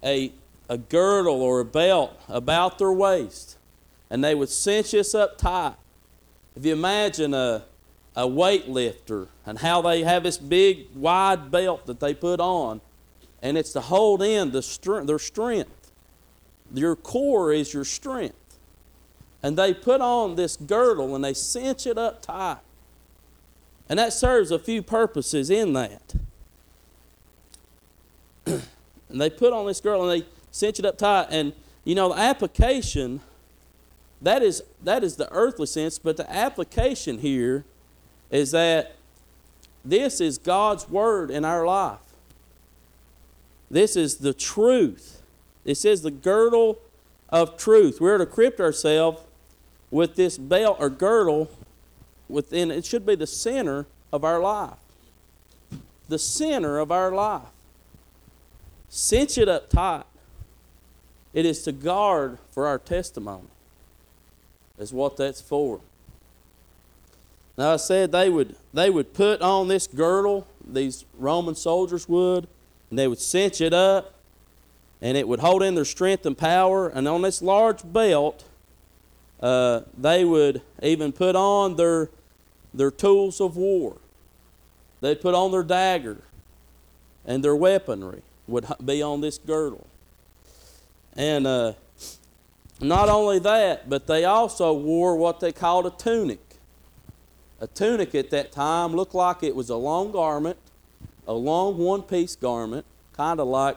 a, 0.03 0.33
a 0.69 0.79
girdle 0.79 1.41
or 1.41 1.61
a 1.61 1.65
belt 1.65 2.21
about 2.29 2.79
their 2.79 2.93
waist, 2.93 3.57
and 4.11 4.23
they 4.25 4.35
would 4.35 4.49
cinch 4.49 4.91
this 4.91 5.15
up 5.15 5.39
tight. 5.39 5.77
If 6.57 6.67
you 6.67 6.73
imagine 6.73 7.33
a, 7.33 7.65
a 8.17 8.27
weightlifter 8.27 9.29
and 9.47 9.59
how 9.59 9.81
they 9.83 10.03
have 10.03 10.25
this 10.25 10.37
big, 10.37 10.89
wide 10.95 11.51
belt 11.51 11.87
that 11.87 12.01
they 12.01 12.13
put 12.13 12.41
on, 12.41 12.81
and 13.41 13.57
it's 13.57 13.73
to 13.73 13.81
hold 13.81 14.23
in 14.23 14.51
the 14.51 14.63
strength, 14.63 15.07
their 15.07 15.19
strength. 15.19 15.93
Your 16.75 16.97
core 16.97 17.53
is 17.53 17.73
your 17.73 17.85
strength. 17.85 18.35
And 19.43 19.57
they 19.57 19.73
put 19.73 20.01
on 20.01 20.37
this 20.37 20.57
girdle 20.57 21.15
and 21.15 21.25
they 21.25 21.33
cinch 21.33 21.87
it 21.87 21.97
up 21.97 22.21
tight. 22.21 22.59
And 23.89 23.99
that 23.99 24.13
serves 24.13 24.51
a 24.51 24.59
few 24.59 24.83
purposes 24.83 25.51
in 25.51 25.73
that. 25.73 26.15
and 28.47 28.63
they 29.09 29.31
put 29.31 29.53
on 29.53 29.67
this 29.67 29.81
girdle 29.81 30.09
and 30.09 30.21
they 30.21 30.27
cinch 30.51 30.79
it 30.79 30.85
up 30.85 30.99
tight. 30.99 31.29
And 31.31 31.55
you 31.85 31.95
know, 31.95 32.11
the 32.11 32.21
application, 32.21 33.21
that 34.23 34.43
is 34.43 34.63
that 34.83 35.03
is 35.03 35.17
the 35.17 35.31
earthly 35.33 35.67
sense, 35.67 35.99
but 35.99 36.17
the 36.17 36.31
application 36.31 37.19
here 37.19 37.65
is 38.31 38.51
that 38.51 38.97
this 39.85 40.21
is 40.21 40.39
God's 40.39 40.89
word 40.89 41.31
in 41.31 41.45
our 41.45 41.65
life. 41.65 41.99
This 43.71 43.97
is 43.97 44.17
the 44.17 44.35
truth. 44.35 45.23
It 45.65 45.77
says 45.77 46.03
the 46.03 46.11
girdle 46.11 46.79
of 47.29 47.57
truth. 47.57 48.01
We're 48.01 48.19
to 48.19 48.25
equip 48.25 48.61
ourselves 48.61 49.23
with 49.91 50.17
this 50.17 50.37
belt 50.37 50.77
or 50.81 50.91
girdle 50.91 51.51
within 52.29 52.71
it 52.71 52.85
should 52.85 53.07
be 53.07 53.15
the 53.15 53.27
center 53.27 53.87
of 54.13 54.25
our 54.25 54.41
life. 54.41 54.79
The 56.09 56.19
center 56.19 56.79
of 56.79 56.91
our 56.91 57.13
life. 57.13 57.43
Cinch 58.89 59.39
it 59.39 59.49
up 59.49 59.71
tight. 59.71 60.05
It 61.33 61.47
is 61.47 61.63
to 61.63 61.73
guard 61.73 62.39
for 62.51 62.67
our 62.67 62.79
testimony. 62.79 63.47
Is 64.81 64.95
what 64.95 65.19
that's 65.19 65.43
for. 65.43 65.81
Now 67.59 67.75
I 67.75 67.77
said 67.77 68.13
they 68.13 68.31
would 68.31 68.57
they 68.73 68.89
would 68.89 69.13
put 69.13 69.43
on 69.43 69.69
this 69.69 69.87
girdle, 69.87 70.47
these 70.67 71.05
Roman 71.19 71.55
soldiers 71.55 72.09
would, 72.09 72.49
and 72.89 72.99
they 72.99 73.07
would 73.07 73.19
cinch 73.19 73.61
it 73.61 73.75
up, 73.75 74.15
and 75.03 75.19
it 75.19 75.29
would 75.29 75.41
hold 75.41 75.63
in 75.63 75.75
their 75.75 75.85
strength 75.85 76.25
and 76.25 76.37
power. 76.37 76.89
And 76.89 77.07
on 77.07 77.21
this 77.21 77.43
large 77.43 77.81
belt, 77.93 78.45
uh, 79.43 79.83
they 79.99 80.25
would 80.25 80.63
even 80.83 81.13
put 81.13 81.37
on 81.37 81.77
their 81.77 82.09
their 82.73 82.91
tools 82.91 83.39
of 83.39 83.59
war. 83.59 83.99
They'd 85.03 85.21
put 85.21 85.35
on 85.35 85.51
their 85.51 85.63
dagger, 85.63 86.23
and 87.27 87.45
their 87.45 87.55
weaponry 87.55 88.23
would 88.47 88.65
be 88.83 89.03
on 89.03 89.21
this 89.21 89.37
girdle. 89.37 89.87
And 91.15 91.47
uh, 91.47 91.73
not 92.81 93.09
only 93.09 93.39
that, 93.41 93.89
but 93.89 94.07
they 94.07 94.25
also 94.25 94.73
wore 94.73 95.17
what 95.17 95.41
they 95.41 95.53
called 95.53 95.87
a 95.87 95.91
tunic. 95.91 96.41
A 97.61 97.67
tunic 97.67 98.15
at 98.15 98.31
that 98.31 98.53
time 98.53 98.95
looked 98.95 99.15
like 99.15 99.43
it 99.43 99.55
was 99.55 99.69
a 99.69 99.77
long 99.77 100.13
garment, 100.13 100.57
a 101.27 101.35
long 101.35 101.77
one 101.77 102.03
piece 102.03 102.35
garment, 102.37 102.87
kind 103.17 103.39
of 103.39 103.49
like, 103.49 103.77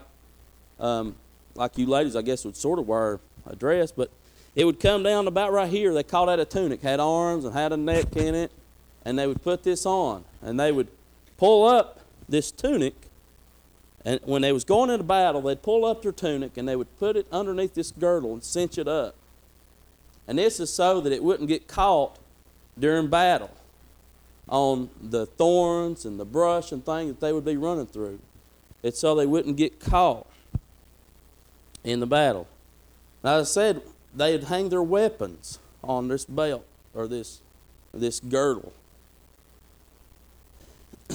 um, 0.79 1.15
like 1.55 1.77
you 1.77 1.85
ladies, 1.85 2.15
I 2.15 2.21
guess, 2.21 2.45
would 2.45 2.55
sort 2.55 2.79
of 2.79 2.87
wear 2.87 3.19
a 3.45 3.55
dress, 3.55 3.91
but 3.91 4.09
it 4.55 4.65
would 4.65 4.79
come 4.79 5.03
down 5.03 5.27
about 5.27 5.51
right 5.51 5.69
here. 5.69 5.93
They 5.93 6.03
called 6.03 6.29
that 6.29 6.39
a 6.39 6.45
tunic, 6.45 6.81
had 6.81 6.99
arms 6.99 7.43
and 7.43 7.53
had 7.53 7.73
a 7.73 7.77
neck 7.77 8.15
in 8.15 8.35
it, 8.35 8.51
and 9.03 9.19
they 9.19 9.27
would 9.27 9.43
put 9.43 9.63
this 9.63 9.85
on, 9.85 10.23
and 10.41 10.59
they 10.59 10.71
would 10.71 10.87
pull 11.37 11.67
up 11.67 11.99
this 12.29 12.51
tunic, 12.51 12.95
and 14.05 14.19
when 14.23 14.41
they 14.41 14.51
was 14.51 14.63
going 14.65 14.89
into 14.89 15.03
battle, 15.03 15.41
they'd 15.41 15.61
pull 15.61 15.85
up 15.85 16.01
their 16.01 16.11
tunic 16.11 16.57
and 16.57 16.67
they 16.67 16.75
would 16.75 16.97
put 16.99 17.15
it 17.15 17.25
underneath 17.31 17.73
this 17.73 17.91
girdle 17.91 18.33
and 18.33 18.43
cinch 18.43 18.77
it 18.77 18.87
up. 18.87 19.15
And 20.27 20.37
this 20.37 20.59
is 20.59 20.71
so 20.71 21.01
that 21.01 21.11
it 21.13 21.23
wouldn't 21.23 21.49
get 21.49 21.67
caught 21.67 22.17
during 22.77 23.07
battle. 23.07 23.51
on 24.49 24.89
the 25.01 25.25
thorns 25.25 26.03
and 26.03 26.19
the 26.19 26.25
brush 26.25 26.73
and 26.73 26.85
things 26.85 27.11
that 27.11 27.21
they 27.21 27.31
would 27.31 27.45
be 27.45 27.55
running 27.55 27.85
through. 27.85 28.19
It's 28.81 28.99
so 28.99 29.15
they 29.15 29.25
wouldn't 29.25 29.55
get 29.55 29.79
caught 29.79 30.27
in 31.85 32.01
the 32.01 32.05
battle. 32.05 32.47
Now, 33.23 33.39
I 33.39 33.43
said, 33.43 33.81
they'd 34.13 34.43
hang 34.43 34.67
their 34.67 34.83
weapons 34.83 35.59
on 35.81 36.09
this 36.09 36.25
belt 36.25 36.65
or 36.93 37.07
this, 37.07 37.39
this 37.93 38.19
girdle. 38.19 38.73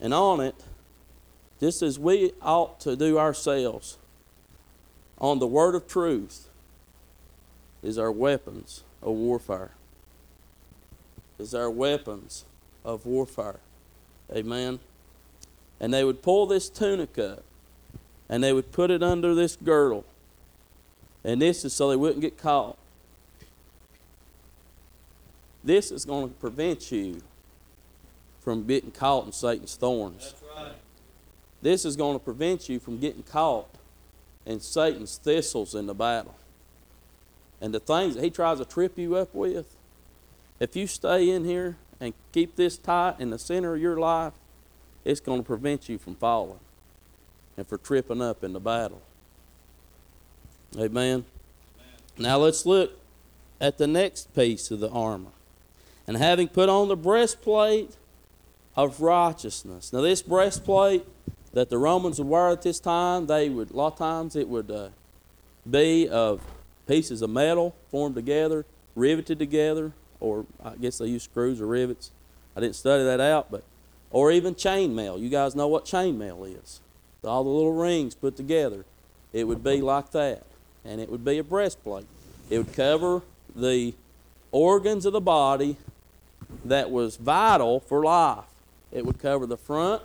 and 0.00 0.12
on 0.12 0.40
it, 0.40 0.56
just 1.60 1.82
as 1.82 1.98
we 1.98 2.32
ought 2.42 2.80
to 2.80 2.96
do 2.96 3.18
ourselves, 3.18 3.98
on 5.18 5.38
the 5.38 5.46
word 5.46 5.74
of 5.74 5.88
truth 5.88 6.48
is 7.82 7.98
our 7.98 8.12
weapons 8.12 8.82
of 9.02 9.14
warfare. 9.14 9.70
Is 11.38 11.54
our 11.54 11.70
weapons 11.70 12.44
of 12.84 13.06
warfare. 13.06 13.60
Amen. 14.34 14.80
And 15.80 15.92
they 15.92 16.04
would 16.04 16.22
pull 16.22 16.46
this 16.46 16.68
tunic 16.68 17.18
up 17.18 17.42
and 18.28 18.42
they 18.42 18.52
would 18.52 18.72
put 18.72 18.90
it 18.90 19.02
under 19.02 19.34
this 19.34 19.56
girdle. 19.56 20.04
And 21.24 21.40
this 21.40 21.64
is 21.64 21.72
so 21.72 21.90
they 21.90 21.96
wouldn't 21.96 22.20
get 22.20 22.38
caught. 22.38 22.76
This 25.62 25.90
is 25.90 26.04
going 26.04 26.28
to 26.28 26.34
prevent 26.34 26.92
you 26.92 27.20
from 28.40 28.66
getting 28.66 28.92
caught 28.92 29.26
in 29.26 29.32
Satan's 29.32 29.74
thorns. 29.74 30.34
This 31.66 31.84
is 31.84 31.96
going 31.96 32.16
to 32.16 32.24
prevent 32.24 32.68
you 32.68 32.78
from 32.78 33.00
getting 33.00 33.24
caught 33.24 33.68
in 34.44 34.60
Satan's 34.60 35.18
thistles 35.18 35.74
in 35.74 35.86
the 35.86 35.94
battle. 35.94 36.36
And 37.60 37.74
the 37.74 37.80
things 37.80 38.14
that 38.14 38.22
he 38.22 38.30
tries 38.30 38.58
to 38.58 38.64
trip 38.64 38.96
you 38.96 39.16
up 39.16 39.34
with, 39.34 39.74
if 40.60 40.76
you 40.76 40.86
stay 40.86 41.28
in 41.28 41.44
here 41.44 41.76
and 41.98 42.14
keep 42.30 42.54
this 42.54 42.78
tight 42.78 43.16
in 43.18 43.30
the 43.30 43.38
center 43.40 43.74
of 43.74 43.82
your 43.82 43.96
life, 43.96 44.34
it's 45.04 45.18
going 45.18 45.40
to 45.40 45.44
prevent 45.44 45.88
you 45.88 45.98
from 45.98 46.14
falling 46.14 46.60
and 47.56 47.66
for 47.66 47.78
tripping 47.78 48.22
up 48.22 48.44
in 48.44 48.52
the 48.52 48.60
battle. 48.60 49.02
Amen. 50.76 50.86
Amen. 50.86 51.24
Now 52.16 52.38
let's 52.38 52.64
look 52.64 52.92
at 53.60 53.76
the 53.76 53.88
next 53.88 54.32
piece 54.36 54.70
of 54.70 54.78
the 54.78 54.90
armor. 54.90 55.32
And 56.06 56.16
having 56.16 56.46
put 56.46 56.68
on 56.68 56.86
the 56.86 56.96
breastplate 56.96 57.96
of 58.76 59.00
righteousness. 59.00 59.92
Now, 59.92 60.02
this 60.02 60.22
breastplate 60.22 61.04
that 61.56 61.70
the 61.70 61.78
Romans 61.78 62.18
would 62.18 62.28
wear 62.28 62.50
at 62.50 62.60
this 62.60 62.78
time, 62.78 63.28
they 63.28 63.48
would, 63.48 63.70
a 63.70 63.74
lot 63.74 63.94
of 63.94 63.98
times, 63.98 64.36
it 64.36 64.46
would 64.46 64.70
uh, 64.70 64.88
be 65.68 66.06
of 66.06 66.42
pieces 66.86 67.22
of 67.22 67.30
metal 67.30 67.74
formed 67.90 68.14
together, 68.14 68.66
riveted 68.94 69.38
together, 69.38 69.92
or 70.20 70.44
I 70.62 70.74
guess 70.76 70.98
they 70.98 71.06
use 71.06 71.22
screws 71.22 71.58
or 71.58 71.66
rivets. 71.66 72.10
I 72.54 72.60
didn't 72.60 72.76
study 72.76 73.04
that 73.04 73.20
out, 73.20 73.50
but, 73.50 73.64
or 74.10 74.30
even 74.30 74.54
chainmail. 74.54 75.18
You 75.18 75.30
guys 75.30 75.56
know 75.56 75.66
what 75.66 75.86
chainmail 75.86 76.62
is. 76.62 76.82
All 77.24 77.42
the 77.42 77.48
little 77.48 77.72
rings 77.72 78.14
put 78.14 78.36
together. 78.36 78.84
It 79.32 79.44
would 79.44 79.64
be 79.64 79.80
like 79.80 80.10
that. 80.10 80.42
And 80.84 81.00
it 81.00 81.10
would 81.10 81.24
be 81.24 81.38
a 81.38 81.42
breastplate. 81.42 82.04
It 82.50 82.58
would 82.58 82.74
cover 82.74 83.22
the 83.54 83.94
organs 84.52 85.06
of 85.06 85.14
the 85.14 85.22
body 85.22 85.78
that 86.66 86.90
was 86.90 87.16
vital 87.16 87.80
for 87.80 88.04
life. 88.04 88.44
It 88.92 89.06
would 89.06 89.18
cover 89.18 89.46
the 89.46 89.56
front, 89.56 90.02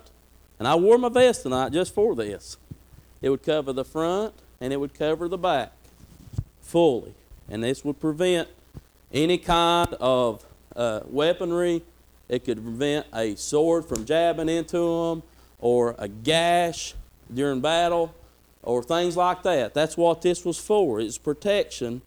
and 0.62 0.68
I 0.68 0.76
wore 0.76 0.96
my 0.96 1.08
vest 1.08 1.42
tonight 1.42 1.72
just 1.72 1.92
for 1.92 2.14
this. 2.14 2.56
It 3.20 3.30
would 3.30 3.42
cover 3.42 3.72
the 3.72 3.84
front 3.84 4.32
and 4.60 4.72
it 4.72 4.76
would 4.76 4.94
cover 4.94 5.26
the 5.26 5.36
back 5.36 5.72
fully. 6.60 7.14
And 7.48 7.64
this 7.64 7.84
would 7.84 7.98
prevent 7.98 8.48
any 9.12 9.38
kind 9.38 9.92
of 9.94 10.46
uh, 10.76 11.00
weaponry. 11.06 11.82
It 12.28 12.44
could 12.44 12.62
prevent 12.62 13.06
a 13.12 13.34
sword 13.34 13.86
from 13.86 14.04
jabbing 14.04 14.48
into 14.48 15.08
them 15.08 15.24
or 15.58 15.96
a 15.98 16.06
gash 16.06 16.94
during 17.34 17.60
battle 17.60 18.14
or 18.62 18.84
things 18.84 19.16
like 19.16 19.42
that. 19.42 19.74
That's 19.74 19.96
what 19.96 20.22
this 20.22 20.44
was 20.44 20.60
for. 20.60 21.00
It's 21.00 21.18
protection 21.18 22.02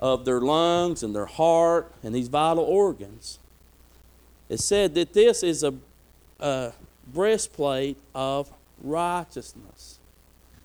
of 0.00 0.24
their 0.24 0.40
lungs 0.40 1.02
and 1.02 1.14
their 1.14 1.26
heart 1.26 1.92
and 2.02 2.14
these 2.14 2.28
vital 2.28 2.64
organs. 2.64 3.38
It 4.48 4.60
said 4.60 4.94
that 4.94 5.12
this 5.12 5.42
is 5.42 5.62
a, 5.62 5.74
a 6.40 6.72
breastplate 7.12 7.98
of 8.14 8.50
righteousness. 8.82 9.98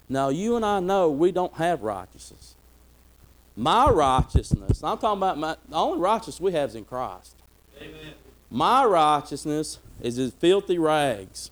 Now, 0.09 0.29
you 0.29 0.55
and 0.55 0.65
I 0.65 0.79
know 0.79 1.09
we 1.09 1.31
don't 1.31 1.53
have 1.55 1.83
righteousness. 1.83 2.55
My 3.55 3.89
righteousness, 3.89 4.83
I'm 4.83 4.97
talking 4.97 5.17
about 5.17 5.37
my, 5.37 5.55
the 5.67 5.75
only 5.75 5.99
righteousness 5.99 6.39
we 6.39 6.51
have 6.53 6.69
is 6.69 6.75
in 6.75 6.85
Christ. 6.85 7.35
Amen. 7.81 8.13
My 8.49 8.85
righteousness 8.85 9.79
is 10.01 10.17
as 10.19 10.31
filthy 10.33 10.77
rags. 10.77 11.51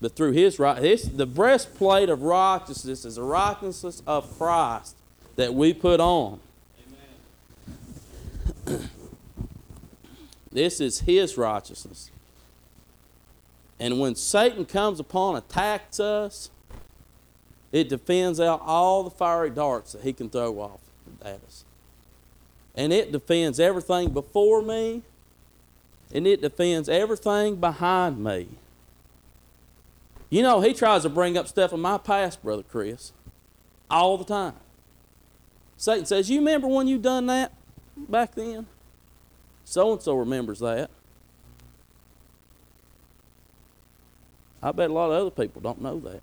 But 0.00 0.16
through 0.16 0.32
his 0.32 0.58
right, 0.58 0.82
his, 0.82 1.10
the 1.10 1.26
breastplate 1.26 2.08
of 2.08 2.22
righteousness 2.22 3.04
is 3.04 3.16
the 3.16 3.22
righteousness 3.22 4.02
of 4.06 4.36
Christ 4.36 4.96
that 5.36 5.54
we 5.54 5.72
put 5.72 6.00
on. 6.00 6.40
Amen. 8.66 8.90
This 10.52 10.80
is 10.80 11.00
his 11.00 11.36
righteousness. 11.36 12.10
And 13.78 14.00
when 14.00 14.14
Satan 14.14 14.64
comes 14.64 15.00
upon, 15.00 15.36
attacks 15.36 16.00
us, 16.00 16.50
it 17.72 17.88
defends 17.88 18.40
out 18.40 18.62
all 18.64 19.02
the 19.04 19.10
fiery 19.10 19.50
darts 19.50 19.92
that 19.92 20.02
he 20.02 20.12
can 20.12 20.30
throw 20.30 20.58
off 20.60 20.80
at 21.22 21.40
us. 21.46 21.64
And 22.74 22.92
it 22.92 23.12
defends 23.12 23.58
everything 23.60 24.10
before 24.10 24.62
me, 24.62 25.02
and 26.12 26.26
it 26.26 26.40
defends 26.40 26.88
everything 26.88 27.56
behind 27.56 28.22
me. 28.22 28.48
You 30.30 30.42
know, 30.42 30.60
he 30.60 30.74
tries 30.74 31.02
to 31.02 31.08
bring 31.08 31.36
up 31.36 31.48
stuff 31.48 31.72
in 31.72 31.80
my 31.80 31.98
past, 31.98 32.42
Brother 32.42 32.62
Chris, 32.62 33.12
all 33.90 34.18
the 34.18 34.24
time. 34.24 34.54
Satan 35.76 36.06
says, 36.06 36.30
You 36.30 36.38
remember 36.38 36.66
when 36.68 36.88
you 36.88 36.98
done 36.98 37.26
that 37.26 37.52
back 37.96 38.34
then? 38.34 38.66
So 39.64 39.92
and 39.92 40.02
so 40.02 40.14
remembers 40.14 40.60
that. 40.60 40.90
I 44.66 44.72
bet 44.72 44.90
a 44.90 44.92
lot 44.92 45.12
of 45.12 45.20
other 45.20 45.30
people 45.30 45.62
don't 45.62 45.80
know 45.80 46.00
that. 46.00 46.22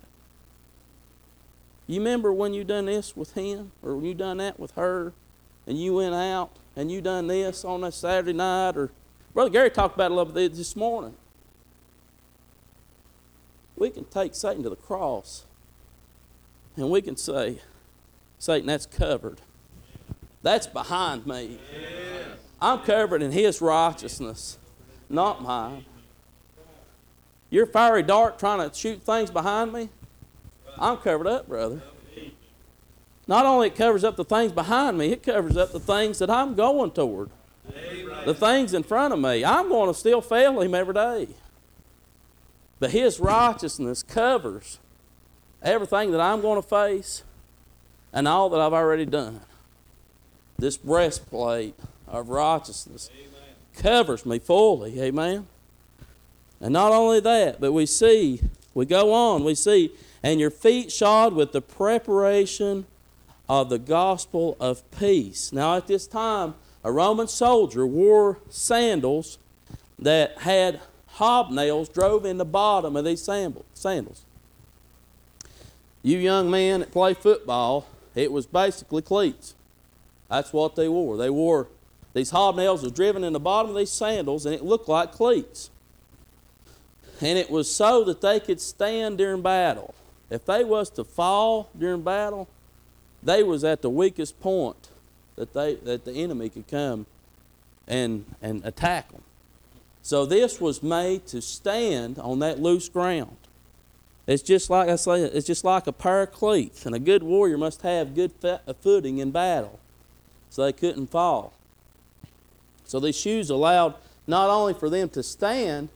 You 1.86 1.98
remember 1.98 2.30
when 2.30 2.52
you 2.52 2.62
done 2.62 2.84
this 2.84 3.16
with 3.16 3.32
him, 3.32 3.72
or 3.82 3.96
when 3.96 4.04
you 4.04 4.12
done 4.12 4.36
that 4.36 4.60
with 4.60 4.72
her, 4.72 5.14
and 5.66 5.80
you 5.80 5.94
went 5.94 6.14
out 6.14 6.50
and 6.76 6.92
you 6.92 7.00
done 7.00 7.26
this 7.26 7.64
on 7.64 7.82
a 7.84 7.90
Saturday 7.90 8.34
night, 8.34 8.76
or 8.76 8.90
Brother 9.32 9.48
Gary 9.48 9.70
talked 9.70 9.94
about 9.94 10.10
it 10.10 10.12
a 10.12 10.14
little 10.14 10.30
bit 10.34 10.54
this 10.54 10.76
morning. 10.76 11.14
We 13.76 13.88
can 13.88 14.04
take 14.04 14.34
Satan 14.34 14.62
to 14.64 14.68
the 14.68 14.76
cross, 14.76 15.44
and 16.76 16.90
we 16.90 17.00
can 17.00 17.16
say, 17.16 17.62
Satan, 18.38 18.66
that's 18.66 18.84
covered. 18.84 19.40
That's 20.42 20.66
behind 20.66 21.26
me. 21.26 21.58
I'm 22.60 22.80
covered 22.80 23.22
in 23.22 23.32
his 23.32 23.62
righteousness, 23.62 24.58
not 25.08 25.42
mine. 25.42 25.86
Your 27.54 27.66
fiery 27.66 28.02
dart 28.02 28.40
trying 28.40 28.68
to 28.68 28.76
shoot 28.76 29.04
things 29.04 29.30
behind 29.30 29.72
me, 29.72 29.88
I'm 30.76 30.96
covered 30.96 31.28
up, 31.28 31.46
brother. 31.46 31.80
Not 33.28 33.46
only 33.46 33.68
it 33.68 33.76
covers 33.76 34.02
up 34.02 34.16
the 34.16 34.24
things 34.24 34.50
behind 34.50 34.98
me, 34.98 35.12
it 35.12 35.22
covers 35.22 35.56
up 35.56 35.70
the 35.70 35.78
things 35.78 36.18
that 36.18 36.28
I'm 36.28 36.56
going 36.56 36.90
toward. 36.90 37.30
The 38.26 38.34
things 38.34 38.74
in 38.74 38.82
front 38.82 39.14
of 39.14 39.20
me. 39.20 39.44
I'm 39.44 39.68
going 39.68 39.86
to 39.88 39.96
still 39.96 40.20
fail 40.20 40.60
him 40.60 40.74
every 40.74 40.94
day. 40.94 41.28
But 42.80 42.90
his 42.90 43.20
righteousness 43.20 44.02
covers 44.02 44.80
everything 45.62 46.10
that 46.10 46.20
I'm 46.20 46.40
going 46.40 46.60
to 46.60 46.68
face 46.68 47.22
and 48.12 48.26
all 48.26 48.50
that 48.50 48.60
I've 48.60 48.72
already 48.72 49.06
done. 49.06 49.42
This 50.58 50.76
breastplate 50.76 51.76
of 52.08 52.30
righteousness 52.30 53.10
covers 53.76 54.26
me 54.26 54.40
fully. 54.40 55.00
Amen. 55.00 55.46
And 56.60 56.72
not 56.72 56.92
only 56.92 57.20
that, 57.20 57.60
but 57.60 57.72
we 57.72 57.86
see, 57.86 58.40
we 58.74 58.86
go 58.86 59.12
on, 59.12 59.44
we 59.44 59.54
see, 59.54 59.92
and 60.22 60.40
your 60.40 60.50
feet 60.50 60.90
shod 60.90 61.34
with 61.34 61.52
the 61.52 61.60
preparation 61.60 62.86
of 63.48 63.68
the 63.68 63.78
gospel 63.78 64.56
of 64.58 64.88
peace. 64.90 65.52
Now, 65.52 65.76
at 65.76 65.86
this 65.86 66.06
time, 66.06 66.54
a 66.82 66.90
Roman 66.90 67.28
soldier 67.28 67.86
wore 67.86 68.38
sandals 68.48 69.38
that 69.98 70.38
had 70.38 70.80
hobnails 71.16 71.92
drove 71.92 72.24
in 72.24 72.38
the 72.38 72.44
bottom 72.44 72.96
of 72.96 73.04
these 73.04 73.22
sandals. 73.22 74.24
You 76.02 76.18
young 76.18 76.50
men 76.50 76.80
that 76.80 76.92
play 76.92 77.14
football, 77.14 77.86
it 78.14 78.32
was 78.32 78.46
basically 78.46 79.02
cleats. 79.02 79.54
That's 80.28 80.52
what 80.52 80.76
they 80.76 80.88
wore. 80.88 81.16
They 81.16 81.30
wore 81.30 81.68
these 82.14 82.30
hobnails 82.30 82.82
was 82.82 82.92
driven 82.92 83.24
in 83.24 83.32
the 83.32 83.40
bottom 83.40 83.70
of 83.70 83.76
these 83.76 83.90
sandals, 83.90 84.46
and 84.46 84.54
it 84.54 84.64
looked 84.64 84.88
like 84.88 85.12
cleats. 85.12 85.70
And 87.20 87.38
it 87.38 87.50
was 87.50 87.72
so 87.72 88.04
that 88.04 88.20
they 88.20 88.40
could 88.40 88.60
stand 88.60 89.18
during 89.18 89.42
battle. 89.42 89.94
If 90.30 90.44
they 90.44 90.64
was 90.64 90.90
to 90.90 91.04
fall 91.04 91.70
during 91.78 92.02
battle, 92.02 92.48
they 93.22 93.42
was 93.42 93.64
at 93.64 93.82
the 93.82 93.90
weakest 93.90 94.40
point 94.40 94.88
that 95.36 95.52
they 95.52 95.74
that 95.76 96.04
the 96.04 96.12
enemy 96.12 96.48
could 96.48 96.68
come 96.68 97.06
and 97.86 98.24
and 98.42 98.64
attack 98.64 99.10
them. 99.10 99.22
So 100.02 100.26
this 100.26 100.60
was 100.60 100.82
made 100.82 101.26
to 101.28 101.40
stand 101.40 102.18
on 102.18 102.40
that 102.40 102.60
loose 102.60 102.88
ground. 102.88 103.36
It's 104.26 104.42
just 104.42 104.70
like 104.70 104.88
I 104.88 104.96
say, 104.96 105.22
it's 105.22 105.46
just 105.46 105.64
like 105.64 105.86
a 105.86 106.26
cleats, 106.26 106.86
and 106.86 106.94
a 106.94 106.98
good 106.98 107.22
warrior 107.22 107.58
must 107.58 107.82
have 107.82 108.14
good 108.14 108.32
uh, 108.42 108.58
footing 108.80 109.18
in 109.18 109.30
battle, 109.30 109.78
so 110.50 110.64
they 110.64 110.72
couldn't 110.72 111.08
fall. 111.08 111.52
So 112.84 113.00
these 113.00 113.16
shoes 113.16 113.50
allowed 113.50 113.94
not 114.26 114.48
only 114.48 114.72
for 114.72 114.88
them 114.88 115.08
to 115.10 115.22
stand, 115.22 115.90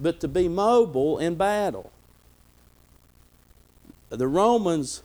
but 0.00 0.20
to 0.20 0.28
be 0.28 0.48
mobile 0.48 1.18
in 1.18 1.34
battle. 1.34 1.92
The 4.08 4.26
Romans 4.26 5.02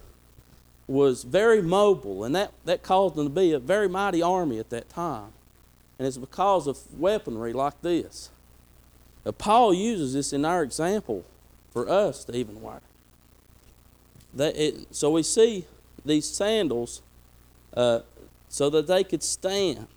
was 0.88 1.24
very 1.24 1.62
mobile, 1.62 2.24
and 2.24 2.36
that, 2.36 2.52
that 2.64 2.82
caused 2.82 3.16
them 3.16 3.26
to 3.26 3.30
be 3.30 3.52
a 3.52 3.60
very 3.60 3.90
mighty 3.90 4.22
army 4.22 4.58
at 4.60 4.70
that 4.70 4.90
time. 4.90 5.34
And 6.00 6.08
it's 6.08 6.18
because 6.18 6.68
of 6.68 6.78
weaponry 6.98 7.54
like 7.54 7.82
this. 7.82 8.30
Now, 9.26 9.32
Paul 9.32 9.74
uses 9.74 10.14
this 10.14 10.34
in 10.34 10.46
our 10.46 10.64
example 10.64 11.24
for 11.72 11.90
us 11.90 12.24
to 12.26 12.36
even 12.36 12.62
wear. 12.62 12.82
That 14.34 14.56
it, 14.56 14.96
so 14.96 15.12
we 15.12 15.24
see 15.24 15.66
these 16.04 16.26
sandals 16.26 17.02
uh, 17.76 18.02
so 18.50 18.70
that 18.70 18.88
they 18.88 19.04
could 19.04 19.24
stand. 19.24 19.88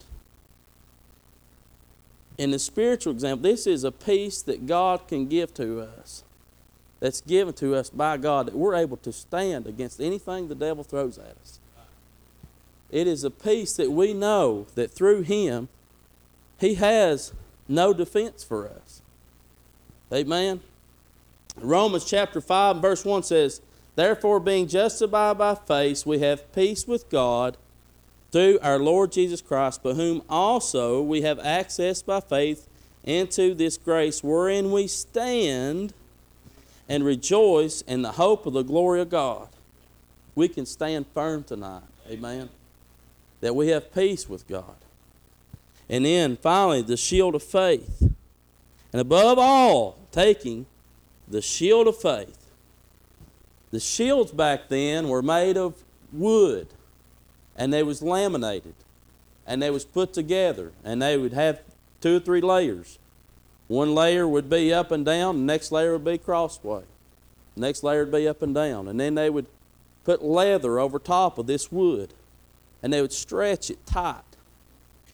In 2.39 2.53
the 2.53 2.59
spiritual 2.61 3.13
example, 3.13 3.51
this 3.51 3.67
is 3.67 3.83
a 3.83 3.91
peace 3.91 4.41
that 4.43 4.67
God 4.67 5.09
can 5.09 5.27
give 5.27 5.53
to 5.55 5.81
us 5.81 6.23
that's 7.01 7.21
given 7.21 7.53
to 7.55 7.75
us 7.75 7.91
by 7.91 8.17
God 8.17 8.47
that 8.47 8.55
we're 8.55 8.77
able 8.77 8.97
to 8.99 9.13
stand 9.13 9.67
against 9.67 10.01
anything 10.01 10.49
the 10.49 10.55
devil 10.55 10.85
throws 10.85 11.19
at 11.19 11.37
us. 11.43 11.59
It 12.91 13.07
is 13.07 13.25
a 13.25 13.31
peace 13.31 13.77
that 13.77 13.91
we 13.91 14.15
know 14.15 14.67
that 14.75 14.91
through 14.91 15.23
Him, 15.23 15.69
He 16.59 16.75
has 16.75 17.33
no 17.69 17.93
defense 17.93 18.43
for 18.43 18.69
us. 18.69 19.03
Amen. 20.13 20.61
Romans 21.57 22.05
chapter 22.05 22.41
5 22.41 22.77
verse 22.77 23.05
1 23.05 23.25
says, 23.25 23.61
Therefore, 23.95 24.39
being 24.39 24.69
justified 24.69 25.39
by 25.39 25.57
faith, 25.57 26.07
we 26.07 26.21
have 26.21 26.53
peace 26.53 26.87
with 26.87 27.11
God 27.11 27.57
through 28.31 28.59
our 28.63 28.79
Lord 28.79 29.13
Jesus 29.13 29.41
Christ, 29.41 29.83
by 29.83 29.95
whom 29.95 30.23
also 30.29 31.01
we 31.01 31.23
have 31.23 31.39
access 31.39 32.03
by 32.03 32.21
faith 32.21 32.69
into 33.05 33.55
this 33.55 33.79
grace 33.79 34.23
wherein 34.23 34.71
we 34.71 34.87
stand 34.87 35.95
and 36.89 37.05
rejoice 37.05 37.81
in 37.83 38.03
the 38.03 38.13
hope 38.13 38.47
of 38.47 38.53
the 38.53 38.63
glory 38.63 39.01
of 39.01 39.11
God. 39.11 39.49
We 40.35 40.49
can 40.49 40.67
stand 40.67 41.07
firm 41.15 41.45
tonight. 41.45 41.83
Amen. 42.11 42.49
That 43.41 43.55
we 43.55 43.69
have 43.69 43.95
peace 43.95 44.29
with 44.29 44.47
God. 44.47 44.77
And 45.89 46.05
then 46.05 46.37
finally, 46.37 46.83
the 46.83 46.97
shield 46.97 47.35
of 47.35 47.43
faith. 47.43 48.03
And 48.93 49.01
above 49.01 49.39
all, 49.39 49.99
taking 50.13 50.67
the 51.27 51.43
shield 51.43 51.87
of 51.87 52.01
faith. 52.01 52.47
The 53.71 53.81
shields 53.81 54.33
back 54.33 54.69
then 54.69 55.09
were 55.09 55.23
made 55.23 55.57
of 55.57 55.75
wood 56.13 56.69
and 57.59 57.73
they 57.73 57.83
was 57.83 58.01
laminated 58.01 58.75
and 59.47 59.61
they 59.61 59.71
was 59.71 59.85
put 59.85 60.15
together 60.15 60.73
and 60.83 61.03
they 61.03 61.19
would 61.19 61.35
have 61.35 61.61
two 62.01 62.17
or 62.17 62.21
three 62.21 62.41
layers 62.41 62.99
one 63.69 63.95
layer 63.95 64.27
would 64.27 64.49
be 64.49 64.73
up 64.73 64.91
and 64.91 65.05
down, 65.05 65.37
the 65.37 65.45
next 65.45 65.71
layer 65.71 65.93
would 65.93 66.05
be 66.05 66.19
crossway. 66.19 66.83
The 67.55 67.61
next 67.61 67.83
layer 67.83 68.05
would 68.05 68.13
be 68.13 68.27
up 68.27 68.41
and 68.43 68.55
down. 68.55 68.89
And 68.89 68.99
then 68.99 69.15
they 69.15 69.29
would 69.29 69.47
put 70.05 70.25
leather 70.25 70.81
over 70.81 70.99
top 70.99 71.39
of 71.39 71.47
this 71.47 71.71
wood. 71.71 72.15
And 72.83 72.93
they 72.93 73.03
would 73.03 73.13
stretch 73.13 73.71
it 73.71 73.85
tight. 73.85 74.23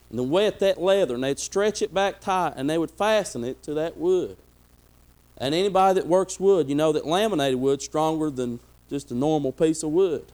And 0.09 0.19
then 0.19 0.31
wet 0.31 0.61
that 0.61 0.81
leather 0.81 1.15
and 1.15 1.25
they'd 1.25 1.41
stretch 1.41 1.83
it 1.83 1.93
back 1.93 2.21
tight 2.21 2.55
and 2.57 2.71
they 2.71 2.79
would 2.79 2.93
fasten 2.93 3.43
it 3.43 3.61
to 3.65 3.75
that 3.75 3.97
wood. 3.97 4.37
And 5.37 5.53
anybody 5.53 5.99
that 5.99 6.07
works 6.07 6.39
wood, 6.39 6.69
you 6.69 6.77
know 6.77 6.93
that 6.93 7.05
laminated 7.05 7.59
wood's 7.59 7.85
stronger 7.85 8.31
than 8.31 8.61
just 8.89 9.11
a 9.11 9.15
normal 9.15 9.51
piece 9.51 9.83
of 9.83 9.91
wood. 9.91 10.27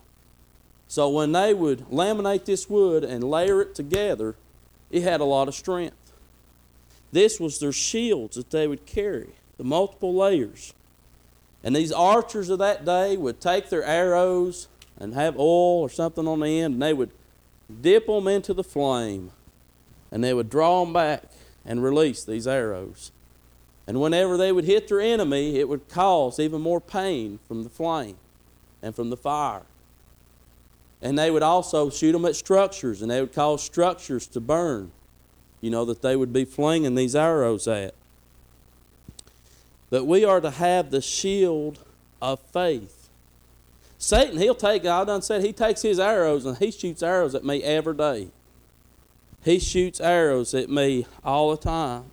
So 0.90 1.08
when 1.08 1.30
they 1.30 1.54
would 1.54 1.88
laminate 1.88 2.46
this 2.46 2.68
wood 2.68 3.04
and 3.04 3.22
layer 3.22 3.62
it 3.62 3.76
together, 3.76 4.34
it 4.90 5.04
had 5.04 5.20
a 5.20 5.24
lot 5.24 5.46
of 5.46 5.54
strength. 5.54 6.12
This 7.12 7.38
was 7.38 7.60
their 7.60 7.70
shields 7.70 8.34
that 8.34 8.50
they 8.50 8.66
would 8.66 8.86
carry, 8.86 9.28
the 9.56 9.62
multiple 9.62 10.12
layers. 10.12 10.74
And 11.62 11.76
these 11.76 11.92
archers 11.92 12.48
of 12.48 12.58
that 12.58 12.84
day 12.84 13.16
would 13.16 13.40
take 13.40 13.70
their 13.70 13.84
arrows 13.84 14.66
and 14.98 15.14
have 15.14 15.38
oil 15.38 15.80
or 15.80 15.90
something 15.90 16.26
on 16.26 16.40
the 16.40 16.60
end, 16.60 16.74
and 16.74 16.82
they 16.82 16.92
would 16.92 17.12
dip 17.80 18.08
them 18.08 18.26
into 18.26 18.52
the 18.52 18.64
flame, 18.64 19.30
and 20.10 20.24
they 20.24 20.34
would 20.34 20.50
draw 20.50 20.84
them 20.84 20.92
back 20.92 21.22
and 21.64 21.84
release 21.84 22.24
these 22.24 22.48
arrows. 22.48 23.12
And 23.86 24.00
whenever 24.00 24.36
they 24.36 24.50
would 24.50 24.64
hit 24.64 24.88
their 24.88 25.00
enemy, 25.00 25.60
it 25.60 25.68
would 25.68 25.88
cause 25.88 26.40
even 26.40 26.60
more 26.60 26.80
pain 26.80 27.38
from 27.46 27.62
the 27.62 27.70
flame 27.70 28.16
and 28.82 28.92
from 28.92 29.10
the 29.10 29.16
fire. 29.16 29.62
And 31.02 31.18
they 31.18 31.30
would 31.30 31.42
also 31.42 31.90
shoot 31.90 32.12
them 32.12 32.24
at 32.24 32.36
structures, 32.36 33.02
and 33.02 33.10
they 33.10 33.20
would 33.20 33.32
cause 33.32 33.62
structures 33.62 34.26
to 34.28 34.40
burn 34.40 34.92
you 35.60 35.70
know, 35.70 35.84
that 35.84 36.02
they 36.02 36.16
would 36.16 36.32
be 36.32 36.44
flinging 36.44 36.94
these 36.94 37.14
arrows 37.14 37.68
at. 37.68 37.94
But 39.90 40.06
we 40.06 40.24
are 40.24 40.40
to 40.40 40.50
have 40.50 40.90
the 40.90 41.00
shield 41.00 41.80
of 42.22 42.40
faith. 42.40 43.08
Satan, 43.98 44.38
he'll 44.38 44.54
take, 44.54 44.86
I 44.86 45.04
done 45.04 45.20
said, 45.20 45.42
he 45.42 45.52
takes 45.52 45.82
his 45.82 45.98
arrows 45.98 46.46
and 46.46 46.56
he 46.56 46.70
shoots 46.70 47.02
arrows 47.02 47.34
at 47.34 47.44
me 47.44 47.62
every 47.62 47.94
day. 47.94 48.28
He 49.42 49.58
shoots 49.58 50.00
arrows 50.00 50.54
at 50.54 50.70
me 50.70 51.06
all 51.24 51.50
the 51.50 51.56
time. 51.56 52.04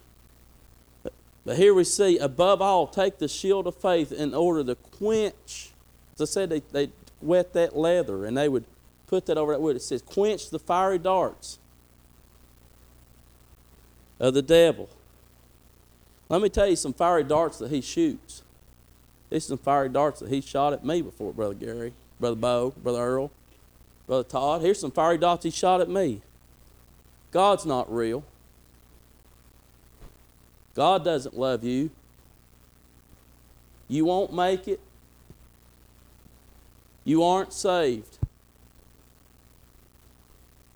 But, 1.04 1.14
but 1.46 1.58
here 1.58 1.74
we 1.74 1.84
see, 1.84 2.18
above 2.18 2.62
all, 2.62 2.88
take 2.88 3.20
the 3.20 3.28
shield 3.28 3.68
of 3.68 3.76
faith 3.76 4.12
in 4.12 4.34
order 4.34 4.64
to 4.66 4.76
quench. 4.76 5.72
As 6.16 6.22
I 6.22 6.26
said, 6.26 6.50
they, 6.50 6.62
they 6.72 6.90
wet 7.22 7.54
that 7.54 7.78
leather 7.78 8.26
and 8.26 8.36
they 8.36 8.50
would 8.50 8.66
put 9.08 9.26
that 9.26 9.38
over 9.38 9.54
that 9.54 9.62
wood. 9.62 9.76
It 9.76 9.82
says, 9.82 10.02
quench 10.02 10.50
the 10.50 10.60
fiery 10.60 11.00
darts 11.00 11.60
of 14.20 14.34
the 14.34 14.42
devil. 14.42 14.90
Let 16.30 16.42
me 16.42 16.50
tell 16.50 16.68
you 16.68 16.76
some 16.76 16.94
fiery 16.94 17.24
darts 17.24 17.58
that 17.60 17.72
he 17.72 17.82
shoots. 17.82 18.44
These 19.30 19.46
are 19.46 19.50
some 19.50 19.58
fiery 19.58 19.90
darts 19.90 20.20
that 20.20 20.30
he 20.30 20.42
shot 20.42 20.74
at 20.74 20.86
me 20.86 21.02
before, 21.02 21.34
Brother 21.34 21.54
Gary, 21.54 21.94
Brother 22.20 22.36
Bo, 22.36 22.74
Brother 22.84 23.00
Earl, 23.00 23.32
Brother 24.06 24.24
Todd. 24.24 24.62
Here's 24.62 24.80
some 24.80 24.92
fiery 24.92 25.18
darts 25.18 25.44
he 25.44 25.52
shot 25.52 25.82
at 25.82 25.90
me. 25.90 26.22
God's 27.32 27.66
not 27.66 27.92
real. 27.94 28.24
God 30.76 31.04
doesn't 31.04 31.38
love 31.38 31.64
you. 31.64 31.90
You 33.88 34.06
won't 34.06 34.34
make 34.34 34.68
it. 34.68 34.80
You 37.04 37.24
aren't 37.24 37.54
saved. 37.54 38.17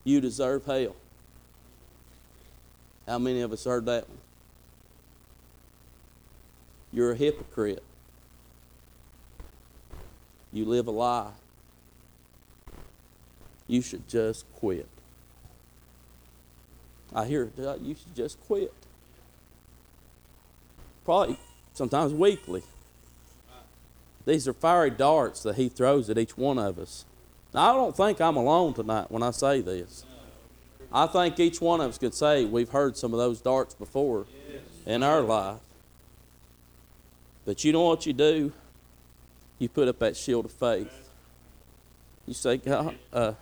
You 0.03 0.21
deserve 0.21 0.65
hell. 0.65 0.95
How 3.07 3.19
many 3.19 3.41
of 3.41 3.51
us 3.51 3.65
heard 3.65 3.85
that 3.85 4.07
one? 4.07 4.17
You're 6.93 7.11
a 7.11 7.15
hypocrite. 7.15 7.83
You 10.51 10.65
live 10.65 10.87
a 10.87 10.91
lie. 10.91 11.31
You 13.67 13.81
should 13.81 14.07
just 14.07 14.45
quit. 14.55 14.87
I 17.13 17.25
hear 17.25 17.43
it. 17.43 17.65
Uh, 17.65 17.75
you 17.81 17.95
should 17.95 18.15
just 18.15 18.39
quit. 18.45 18.73
Probably 21.05 21.37
sometimes 21.73 22.13
weekly. 22.13 22.63
These 24.25 24.47
are 24.47 24.53
fiery 24.53 24.91
darts 24.91 25.43
that 25.43 25.55
he 25.55 25.69
throws 25.69 26.09
at 26.09 26.17
each 26.17 26.37
one 26.37 26.59
of 26.59 26.77
us. 26.77 27.05
Now, 27.53 27.71
I 27.71 27.73
don't 27.73 27.95
think 27.95 28.21
I'm 28.21 28.37
alone 28.37 28.73
tonight 28.73 29.11
when 29.11 29.23
I 29.23 29.31
say 29.31 29.61
this. 29.61 30.05
I 30.91 31.07
think 31.07 31.39
each 31.39 31.61
one 31.61 31.79
of 31.81 31.89
us 31.89 31.97
could 31.97 32.13
say 32.13 32.45
we've 32.45 32.69
heard 32.69 32.97
some 32.97 33.13
of 33.13 33.19
those 33.19 33.41
darts 33.41 33.73
before 33.73 34.25
yes. 34.51 34.61
in 34.85 35.03
our 35.03 35.21
life. 35.21 35.59
But 37.45 37.63
you 37.63 37.71
know 37.71 37.83
what 37.83 38.05
you 38.05 38.13
do? 38.13 38.51
You 39.59 39.69
put 39.69 39.87
up 39.87 39.99
that 39.99 40.17
shield 40.17 40.45
of 40.45 40.51
faith. 40.51 41.09
You 42.27 42.33
say, 42.33 42.57
God, 42.57 42.95
uh, 43.13 43.33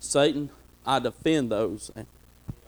Satan, 0.00 0.50
I 0.84 0.98
defend 0.98 1.50
those 1.50 1.90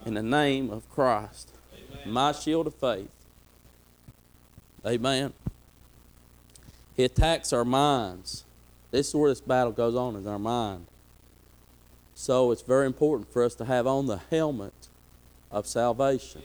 in 0.05 0.13
the 0.13 0.23
name 0.23 0.69
of 0.69 0.89
Christ. 0.89 1.51
Amen. 1.73 2.13
My 2.13 2.31
shield 2.31 2.67
of 2.67 2.75
faith. 2.75 3.09
Amen. 4.85 5.33
He 6.95 7.03
attacks 7.03 7.51
our 7.51 7.65
minds. 7.65 8.44
This 8.95 9.09
is 9.09 9.15
where 9.15 9.29
this 9.29 9.41
battle 9.41 9.73
goes 9.73 9.93
on, 9.93 10.15
in 10.15 10.25
our 10.25 10.39
mind. 10.39 10.85
So 12.13 12.51
it's 12.51 12.61
very 12.61 12.85
important 12.85 13.29
for 13.29 13.43
us 13.43 13.53
to 13.55 13.65
have 13.65 13.85
on 13.85 14.05
the 14.05 14.21
helmet 14.31 14.87
of 15.51 15.67
salvation. 15.67 16.41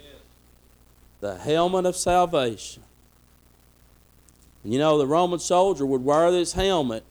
The 1.20 1.38
helmet 1.38 1.86
of 1.86 1.94
salvation. 1.94 2.82
You 4.64 4.80
know, 4.80 4.98
the 4.98 5.06
Roman 5.06 5.38
soldier 5.38 5.86
would 5.86 6.04
wear 6.04 6.32
this 6.32 6.54
helmet 6.54 7.04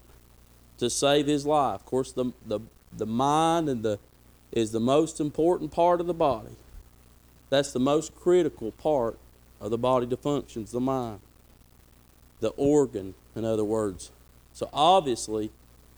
to 0.78 0.90
save 0.90 1.28
his 1.28 1.46
life. 1.46 1.76
Of 1.76 1.86
course, 1.86 2.12
the, 2.12 2.34
the, 2.46 2.60
the 2.92 3.06
mind 3.06 3.70
and 3.70 3.82
the, 3.82 3.98
is 4.52 4.74
the 4.74 4.82
most 4.82 5.22
important 5.22 5.72
part 5.72 6.02
of 6.02 6.08
the 6.08 6.14
body. 6.14 6.58
That's 7.50 7.72
the 7.72 7.80
most 7.80 8.14
critical 8.14 8.72
part 8.72 9.18
of 9.62 9.72
the 9.72 9.78
body 9.78 10.06
to 10.08 10.18
functions, 10.18 10.72
the 10.72 10.82
mind, 10.82 11.22
the 12.42 12.50
organ, 12.50 13.14
in 13.38 13.46
other 13.46 13.64
words. 13.64 14.12
So 14.54 14.70
obviously, 14.74 15.52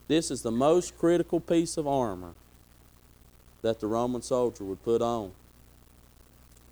this 0.08 0.30
is 0.30 0.42
the 0.42 0.52
most 0.52 0.98
critical 0.98 1.40
piece 1.40 1.78
of 1.78 1.88
armor 1.88 2.34
that 3.62 3.80
the 3.80 3.88
Roman 3.88 4.22
soldier 4.22 4.64
would 4.64 4.84
put 4.84 5.02
on 5.02 5.32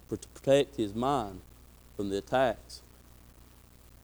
to 0.09 0.17
protect 0.33 0.75
his 0.75 0.93
mind 0.93 1.41
from 1.95 2.09
the 2.09 2.17
attacks. 2.17 2.81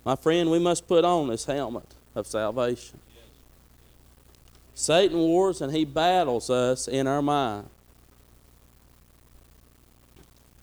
My 0.04 0.16
friend, 0.16 0.52
we 0.52 0.60
must 0.60 0.88
put 0.88 1.04
on 1.04 1.30
this 1.30 1.46
helmet 1.46 1.96
of 2.14 2.28
salvation. 2.28 3.00
Satan 4.76 5.18
wars 5.18 5.62
and 5.62 5.74
he 5.74 5.86
battles 5.86 6.50
us 6.50 6.88
in 6.88 7.08
our 7.08 7.22
mind. 7.22 7.68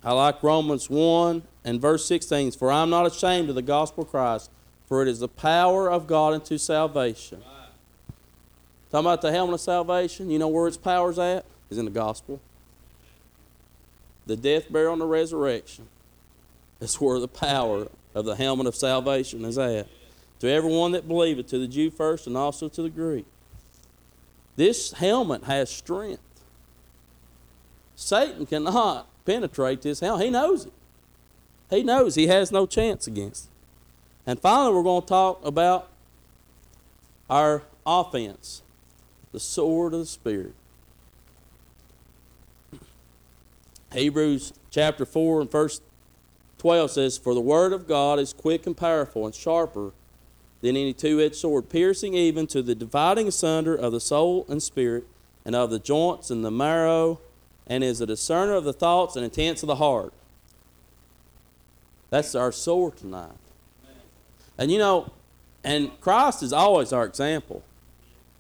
I 0.04 0.12
like 0.12 0.42
Romans 0.42 0.90
1 0.90 1.42
and 1.64 1.80
verse 1.80 2.04
16. 2.06 2.52
For 2.52 2.70
I 2.70 2.82
am 2.82 2.90
not 2.90 3.06
ashamed 3.06 3.48
of 3.48 3.54
the 3.54 3.62
gospel 3.62 4.04
of 4.04 4.10
Christ, 4.10 4.50
for 4.92 5.00
it 5.00 5.08
is 5.08 5.20
the 5.20 5.28
power 5.28 5.90
of 5.90 6.06
God 6.06 6.34
unto 6.34 6.58
salvation. 6.58 7.38
Right. 7.38 8.14
Talking 8.90 9.06
about 9.06 9.22
the 9.22 9.32
helmet 9.32 9.54
of 9.54 9.60
salvation, 9.62 10.30
you 10.30 10.38
know 10.38 10.48
where 10.48 10.68
its 10.68 10.76
power's 10.76 11.18
at? 11.18 11.46
Is 11.70 11.78
in 11.78 11.86
the 11.86 11.90
gospel. 11.90 12.42
The 14.26 14.36
death, 14.36 14.70
burial, 14.70 14.92
and 14.92 15.00
the 15.00 15.06
resurrection. 15.06 15.88
That's 16.78 17.00
where 17.00 17.18
the 17.18 17.26
power 17.26 17.88
of 18.14 18.26
the 18.26 18.36
helmet 18.36 18.66
of 18.66 18.76
salvation 18.76 19.46
is 19.46 19.56
at. 19.56 19.88
To 20.40 20.50
everyone 20.50 20.92
that 20.92 21.08
believeth, 21.08 21.46
to 21.46 21.58
the 21.58 21.68
Jew 21.68 21.90
first 21.90 22.26
and 22.26 22.36
also 22.36 22.68
to 22.68 22.82
the 22.82 22.90
Greek. 22.90 23.24
This 24.56 24.92
helmet 24.92 25.44
has 25.44 25.70
strength. 25.70 26.20
Satan 27.96 28.44
cannot 28.44 29.06
penetrate 29.24 29.80
this 29.80 30.00
helmet. 30.00 30.26
He 30.26 30.30
knows 30.30 30.66
it. 30.66 30.72
He 31.70 31.82
knows 31.82 32.14
he 32.14 32.26
has 32.26 32.52
no 32.52 32.66
chance 32.66 33.06
against 33.06 33.46
it. 33.46 33.51
And 34.26 34.38
finally, 34.40 34.74
we're 34.74 34.82
going 34.82 35.02
to 35.02 35.08
talk 35.08 35.44
about 35.44 35.88
our 37.28 37.62
offense 37.84 38.62
the 39.32 39.40
sword 39.40 39.94
of 39.94 40.00
the 40.00 40.06
Spirit. 40.06 40.54
Hebrews 43.92 44.52
chapter 44.70 45.04
4 45.04 45.42
and 45.42 45.50
verse 45.50 45.80
12 46.58 46.90
says, 46.90 47.18
For 47.18 47.34
the 47.34 47.40
word 47.40 47.72
of 47.72 47.88
God 47.88 48.18
is 48.18 48.32
quick 48.32 48.66
and 48.66 48.76
powerful 48.76 49.26
and 49.26 49.34
sharper 49.34 49.92
than 50.60 50.76
any 50.76 50.92
two 50.92 51.20
edged 51.20 51.36
sword, 51.36 51.68
piercing 51.68 52.14
even 52.14 52.46
to 52.48 52.62
the 52.62 52.74
dividing 52.74 53.28
asunder 53.28 53.74
of 53.74 53.92
the 53.92 54.00
soul 54.00 54.46
and 54.48 54.62
spirit, 54.62 55.04
and 55.44 55.56
of 55.56 55.70
the 55.70 55.78
joints 55.78 56.30
and 56.30 56.44
the 56.44 56.50
marrow, 56.50 57.18
and 57.66 57.82
is 57.82 58.00
a 58.00 58.06
discerner 58.06 58.54
of 58.54 58.64
the 58.64 58.72
thoughts 58.72 59.16
and 59.16 59.24
intents 59.24 59.62
of 59.62 59.66
the 59.66 59.76
heart. 59.76 60.12
That's 62.10 62.34
our 62.34 62.52
sword 62.52 62.96
tonight. 62.96 63.41
And 64.58 64.70
you 64.70 64.78
know, 64.78 65.10
and 65.64 65.98
Christ 66.00 66.42
is 66.42 66.52
always 66.52 66.92
our 66.92 67.04
example. 67.04 67.62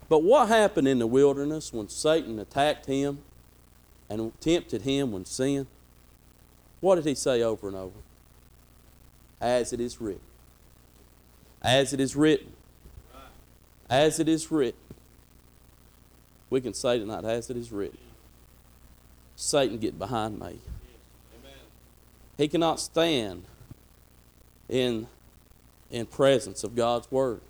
But 0.08 0.22
what 0.22 0.48
happened 0.48 0.88
in 0.88 0.98
the 0.98 1.06
wilderness 1.06 1.72
when 1.72 1.88
Satan 1.88 2.38
attacked 2.38 2.86
him 2.86 3.20
and 4.10 4.38
tempted 4.40 4.82
him 4.82 5.12
when 5.12 5.24
sin? 5.24 5.66
What 6.80 6.96
did 6.96 7.06
he 7.06 7.14
say 7.14 7.42
over 7.42 7.68
and 7.68 7.76
over? 7.76 7.98
As 9.40 9.72
it 9.72 9.80
is 9.80 10.00
written. 10.00 10.20
As 11.62 11.92
it 11.92 12.00
is 12.00 12.14
written. 12.14 12.52
As 13.88 14.20
it 14.20 14.28
is 14.28 14.50
written. 14.50 14.80
We 16.50 16.60
can 16.60 16.74
say 16.74 16.98
tonight, 16.98 17.24
as 17.24 17.48
it 17.48 17.56
is 17.56 17.72
written. 17.72 17.98
Satan, 19.36 19.78
get 19.78 19.98
behind 19.98 20.38
me. 20.38 20.58
He 22.36 22.48
cannot 22.48 22.80
stand 22.80 23.44
in, 24.68 25.06
in 25.92 26.06
presence 26.06 26.64
of 26.64 26.74
God's 26.74 27.08
Word. 27.12 27.40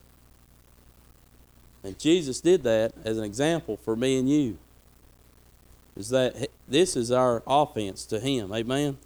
And 1.83 1.99
Jesus 1.99 2.41
did 2.41 2.65
that 2.65 2.93
as 3.05 3.17
an 3.17 3.25
example 3.25 3.77
for 3.77 3.97
me 3.97 4.19
and 4.19 4.29
you. 4.29 4.59
Is 5.97 6.11
that 6.11 6.49
this 6.69 6.97
is 6.97 7.11
our 7.11 7.43
offense 7.47 8.05
to 8.07 8.21
Him. 8.21 8.53
Amen. 8.53 8.99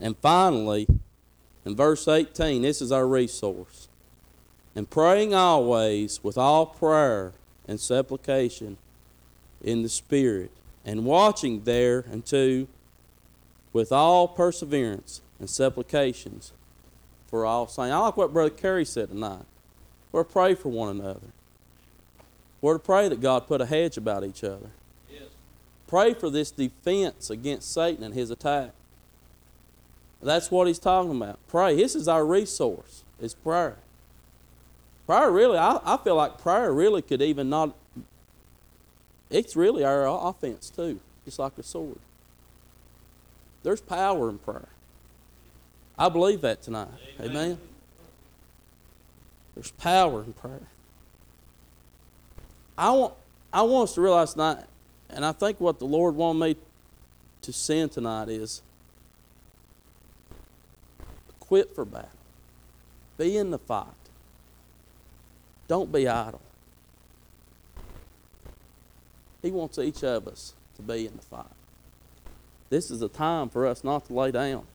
And 0.00 0.16
finally, 0.18 0.86
in 1.64 1.74
verse 1.74 2.06
18, 2.06 2.62
this 2.62 2.80
is 2.80 2.92
our 2.92 3.06
resource. 3.06 3.88
And 4.74 4.88
praying 4.88 5.34
always 5.34 6.22
with 6.22 6.38
all 6.38 6.66
prayer 6.66 7.32
and 7.66 7.78
supplication 7.80 8.76
in 9.62 9.82
the 9.82 9.88
Spirit, 9.88 10.50
and 10.84 11.04
watching 11.04 11.64
thereunto 11.64 12.66
with 13.72 13.92
all 13.92 14.26
perseverance 14.26 15.20
and 15.38 15.50
supplications 15.50 16.52
for 17.30 17.46
all 17.46 17.66
saints. 17.66 17.92
I 17.92 17.98
like 17.98 18.16
what 18.16 18.32
Brother 18.32 18.50
Carey 18.50 18.84
said 18.84 19.08
tonight. 19.08 19.44
We're 20.12 20.24
to 20.24 20.30
pray 20.30 20.54
for 20.54 20.68
one 20.68 20.88
another. 21.00 21.20
We're 22.60 22.74
to 22.74 22.78
pray 22.80 23.08
that 23.08 23.20
God 23.20 23.46
put 23.46 23.60
a 23.60 23.66
hedge 23.66 23.96
about 23.96 24.24
each 24.24 24.44
other. 24.44 24.70
Yes. 25.10 25.22
Pray 25.86 26.12
for 26.12 26.28
this 26.28 26.50
defense 26.50 27.30
against 27.30 27.72
Satan 27.72 28.02
and 28.02 28.12
his 28.12 28.30
attack. 28.30 28.72
That's 30.22 30.50
what 30.50 30.66
he's 30.66 30.78
talking 30.78 31.16
about. 31.16 31.38
Pray. 31.48 31.76
This 31.76 31.94
is 31.94 32.06
our 32.08 32.26
resource, 32.26 33.04
is 33.20 33.34
prayer. 33.34 33.76
Prayer 35.06 35.30
really, 35.30 35.56
I, 35.56 35.80
I 35.84 35.96
feel 35.96 36.16
like 36.16 36.38
prayer 36.38 36.72
really 36.72 37.02
could 37.02 37.22
even 37.22 37.48
not, 37.48 37.74
it's 39.30 39.56
really 39.56 39.82
our 39.82 40.06
offense 40.06 40.68
too, 40.68 41.00
just 41.24 41.38
like 41.38 41.56
a 41.56 41.62
sword. 41.62 41.98
There's 43.62 43.80
power 43.80 44.28
in 44.28 44.38
prayer. 44.38 44.68
I 46.00 46.08
believe 46.08 46.40
that 46.40 46.62
tonight. 46.62 46.88
Amen. 47.20 47.36
Amen. 47.36 47.58
There's 49.54 49.70
power 49.72 50.22
in 50.22 50.32
prayer. 50.32 50.62
I 52.78 52.90
want, 52.92 53.14
I 53.52 53.60
want 53.60 53.90
us 53.90 53.94
to 53.96 54.00
realize 54.00 54.32
tonight, 54.32 54.64
and 55.10 55.26
I 55.26 55.32
think 55.32 55.60
what 55.60 55.78
the 55.78 55.84
Lord 55.84 56.16
wanted 56.16 56.40
me 56.40 56.56
to 57.42 57.52
send 57.52 57.92
tonight 57.92 58.30
is 58.30 58.62
quit 61.38 61.74
for 61.74 61.84
battle. 61.84 62.08
Be 63.18 63.36
in 63.36 63.50
the 63.50 63.58
fight. 63.58 63.86
Don't 65.68 65.92
be 65.92 66.08
idle. 66.08 66.40
He 69.42 69.50
wants 69.50 69.78
each 69.78 70.02
of 70.02 70.26
us 70.26 70.54
to 70.76 70.82
be 70.82 71.06
in 71.06 71.16
the 71.16 71.22
fight. 71.22 71.44
This 72.70 72.90
is 72.90 73.02
a 73.02 73.08
time 73.08 73.50
for 73.50 73.66
us 73.66 73.84
not 73.84 74.06
to 74.06 74.14
lay 74.14 74.30
down. 74.30 74.66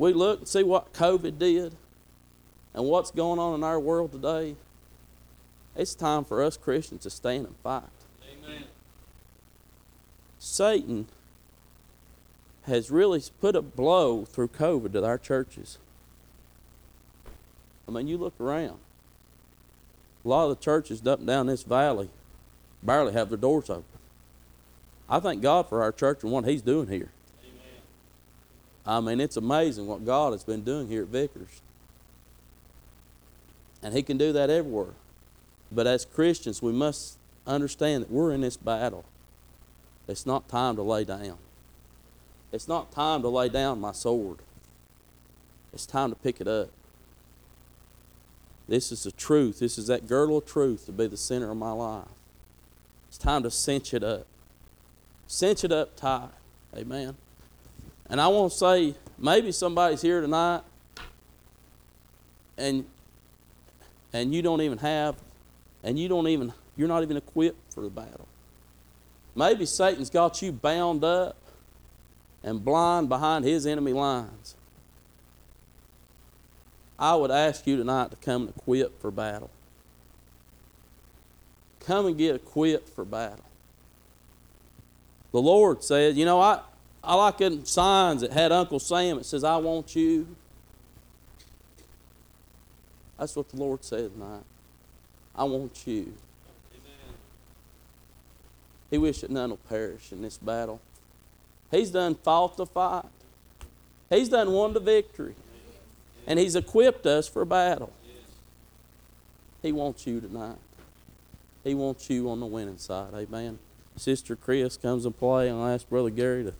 We 0.00 0.14
look 0.14 0.38
and 0.38 0.48
see 0.48 0.62
what 0.62 0.94
COVID 0.94 1.38
did 1.38 1.76
and 2.72 2.86
what's 2.86 3.10
going 3.10 3.38
on 3.38 3.54
in 3.56 3.62
our 3.62 3.78
world 3.78 4.12
today, 4.12 4.56
it's 5.76 5.94
time 5.94 6.24
for 6.24 6.42
us 6.42 6.56
Christians 6.56 7.02
to 7.02 7.10
stand 7.10 7.44
and 7.44 7.56
fight. 7.62 7.82
Amen. 8.24 8.64
Satan 10.38 11.06
has 12.62 12.90
really 12.90 13.22
put 13.42 13.54
a 13.54 13.60
blow 13.60 14.24
through 14.24 14.48
COVID 14.48 14.94
to 14.94 15.04
our 15.04 15.18
churches. 15.18 15.76
I 17.86 17.90
mean, 17.90 18.08
you 18.08 18.16
look 18.16 18.40
around. 18.40 18.78
A 20.24 20.28
lot 20.28 20.44
of 20.44 20.56
the 20.56 20.64
churches 20.64 21.06
up 21.06 21.18
and 21.18 21.28
down 21.28 21.46
this 21.46 21.62
valley 21.62 22.08
barely 22.82 23.12
have 23.12 23.28
their 23.28 23.36
doors 23.36 23.68
open. 23.68 23.84
I 25.10 25.20
thank 25.20 25.42
God 25.42 25.68
for 25.68 25.82
our 25.82 25.92
church 25.92 26.22
and 26.22 26.32
what 26.32 26.46
He's 26.46 26.62
doing 26.62 26.88
here. 26.88 27.10
I 28.90 28.98
mean, 28.98 29.20
it's 29.20 29.36
amazing 29.36 29.86
what 29.86 30.04
God 30.04 30.32
has 30.32 30.42
been 30.42 30.64
doing 30.64 30.88
here 30.88 31.02
at 31.02 31.08
Vickers. 31.08 31.62
And 33.84 33.94
He 33.94 34.02
can 34.02 34.18
do 34.18 34.32
that 34.32 34.50
everywhere. 34.50 34.94
But 35.70 35.86
as 35.86 36.04
Christians, 36.04 36.60
we 36.60 36.72
must 36.72 37.16
understand 37.46 38.02
that 38.02 38.10
we're 38.10 38.32
in 38.32 38.40
this 38.40 38.56
battle. 38.56 39.04
It's 40.08 40.26
not 40.26 40.48
time 40.48 40.74
to 40.74 40.82
lay 40.82 41.04
down. 41.04 41.38
It's 42.50 42.66
not 42.66 42.90
time 42.90 43.22
to 43.22 43.28
lay 43.28 43.48
down 43.48 43.80
my 43.80 43.92
sword. 43.92 44.38
It's 45.72 45.86
time 45.86 46.10
to 46.10 46.16
pick 46.16 46.40
it 46.40 46.48
up. 46.48 46.70
This 48.66 48.90
is 48.90 49.04
the 49.04 49.12
truth. 49.12 49.60
This 49.60 49.78
is 49.78 49.86
that 49.86 50.08
girdle 50.08 50.38
of 50.38 50.46
truth 50.46 50.86
to 50.86 50.92
be 50.92 51.06
the 51.06 51.16
center 51.16 51.52
of 51.52 51.56
my 51.56 51.70
life. 51.70 52.08
It's 53.06 53.18
time 53.18 53.44
to 53.44 53.52
cinch 53.52 53.94
it 53.94 54.02
up. 54.02 54.26
Cinch 55.28 55.62
it 55.62 55.70
up 55.70 55.94
tight. 55.94 56.30
Amen. 56.76 57.16
And 58.10 58.20
I 58.20 58.28
want 58.28 58.52
to 58.52 58.58
say, 58.58 58.94
maybe 59.18 59.52
somebody's 59.52 60.02
here 60.02 60.20
tonight 60.20 60.62
and 62.58 62.84
and 64.12 64.34
you 64.34 64.42
don't 64.42 64.60
even 64.60 64.78
have, 64.78 65.16
and 65.84 65.98
you 65.98 66.08
don't 66.08 66.26
even, 66.26 66.52
you're 66.76 66.88
not 66.88 67.02
even 67.02 67.16
equipped 67.16 67.72
for 67.72 67.82
the 67.82 67.90
battle. 67.90 68.26
Maybe 69.36 69.66
Satan's 69.66 70.10
got 70.10 70.42
you 70.42 70.50
bound 70.50 71.04
up 71.04 71.36
and 72.42 72.64
blind 72.64 73.08
behind 73.08 73.44
his 73.44 73.66
enemy 73.66 73.92
lines. 73.92 74.56
I 76.98 77.14
would 77.14 77.30
ask 77.30 77.66
you 77.66 77.76
tonight 77.76 78.10
to 78.10 78.16
come 78.16 78.42
and 78.42 78.50
equip 78.50 79.00
for 79.00 79.10
battle. 79.10 79.50
Come 81.78 82.06
and 82.06 82.18
get 82.18 82.34
equipped 82.34 82.88
for 82.88 83.04
battle. 83.04 83.44
The 85.32 85.40
Lord 85.40 85.84
said, 85.84 86.16
you 86.16 86.24
know, 86.24 86.40
I, 86.40 86.60
I 87.02 87.14
like 87.14 87.38
them 87.38 87.64
signs 87.64 88.20
that 88.20 88.32
had 88.32 88.52
Uncle 88.52 88.78
Sam. 88.78 89.18
It 89.18 89.26
says, 89.26 89.42
I 89.42 89.56
want 89.56 89.96
you. 89.96 90.26
That's 93.18 93.36
what 93.36 93.48
the 93.48 93.56
Lord 93.56 93.84
said 93.84 94.12
tonight. 94.12 94.42
I 95.34 95.44
want 95.44 95.86
you. 95.86 96.12
Amen. 96.72 97.14
He 98.90 98.98
wished 98.98 99.22
that 99.22 99.30
none 99.30 99.50
will 99.50 99.56
perish 99.56 100.12
in 100.12 100.22
this 100.22 100.38
battle. 100.38 100.80
He's 101.70 101.90
done 101.90 102.14
fought 102.16 102.56
the 102.56 102.66
fight. 102.66 103.06
He's 104.08 104.28
done 104.28 104.52
won 104.52 104.72
the 104.72 104.80
victory. 104.80 105.34
And 106.26 106.38
He's 106.38 106.56
equipped 106.56 107.06
us 107.06 107.28
for 107.28 107.44
battle. 107.44 107.92
He 109.62 109.72
wants 109.72 110.06
you 110.06 110.20
tonight. 110.20 110.56
He 111.62 111.74
wants 111.74 112.08
you 112.08 112.30
on 112.30 112.40
the 112.40 112.46
winning 112.46 112.78
side. 112.78 113.12
Amen. 113.14 113.58
Sister 113.96 114.34
Chris 114.34 114.76
comes 114.76 115.04
and 115.04 115.16
play, 115.16 115.48
and 115.48 115.58
I'll 115.58 115.68
ask 115.68 115.88
Brother 115.88 116.10
Gary 116.10 116.44
to 116.44 116.54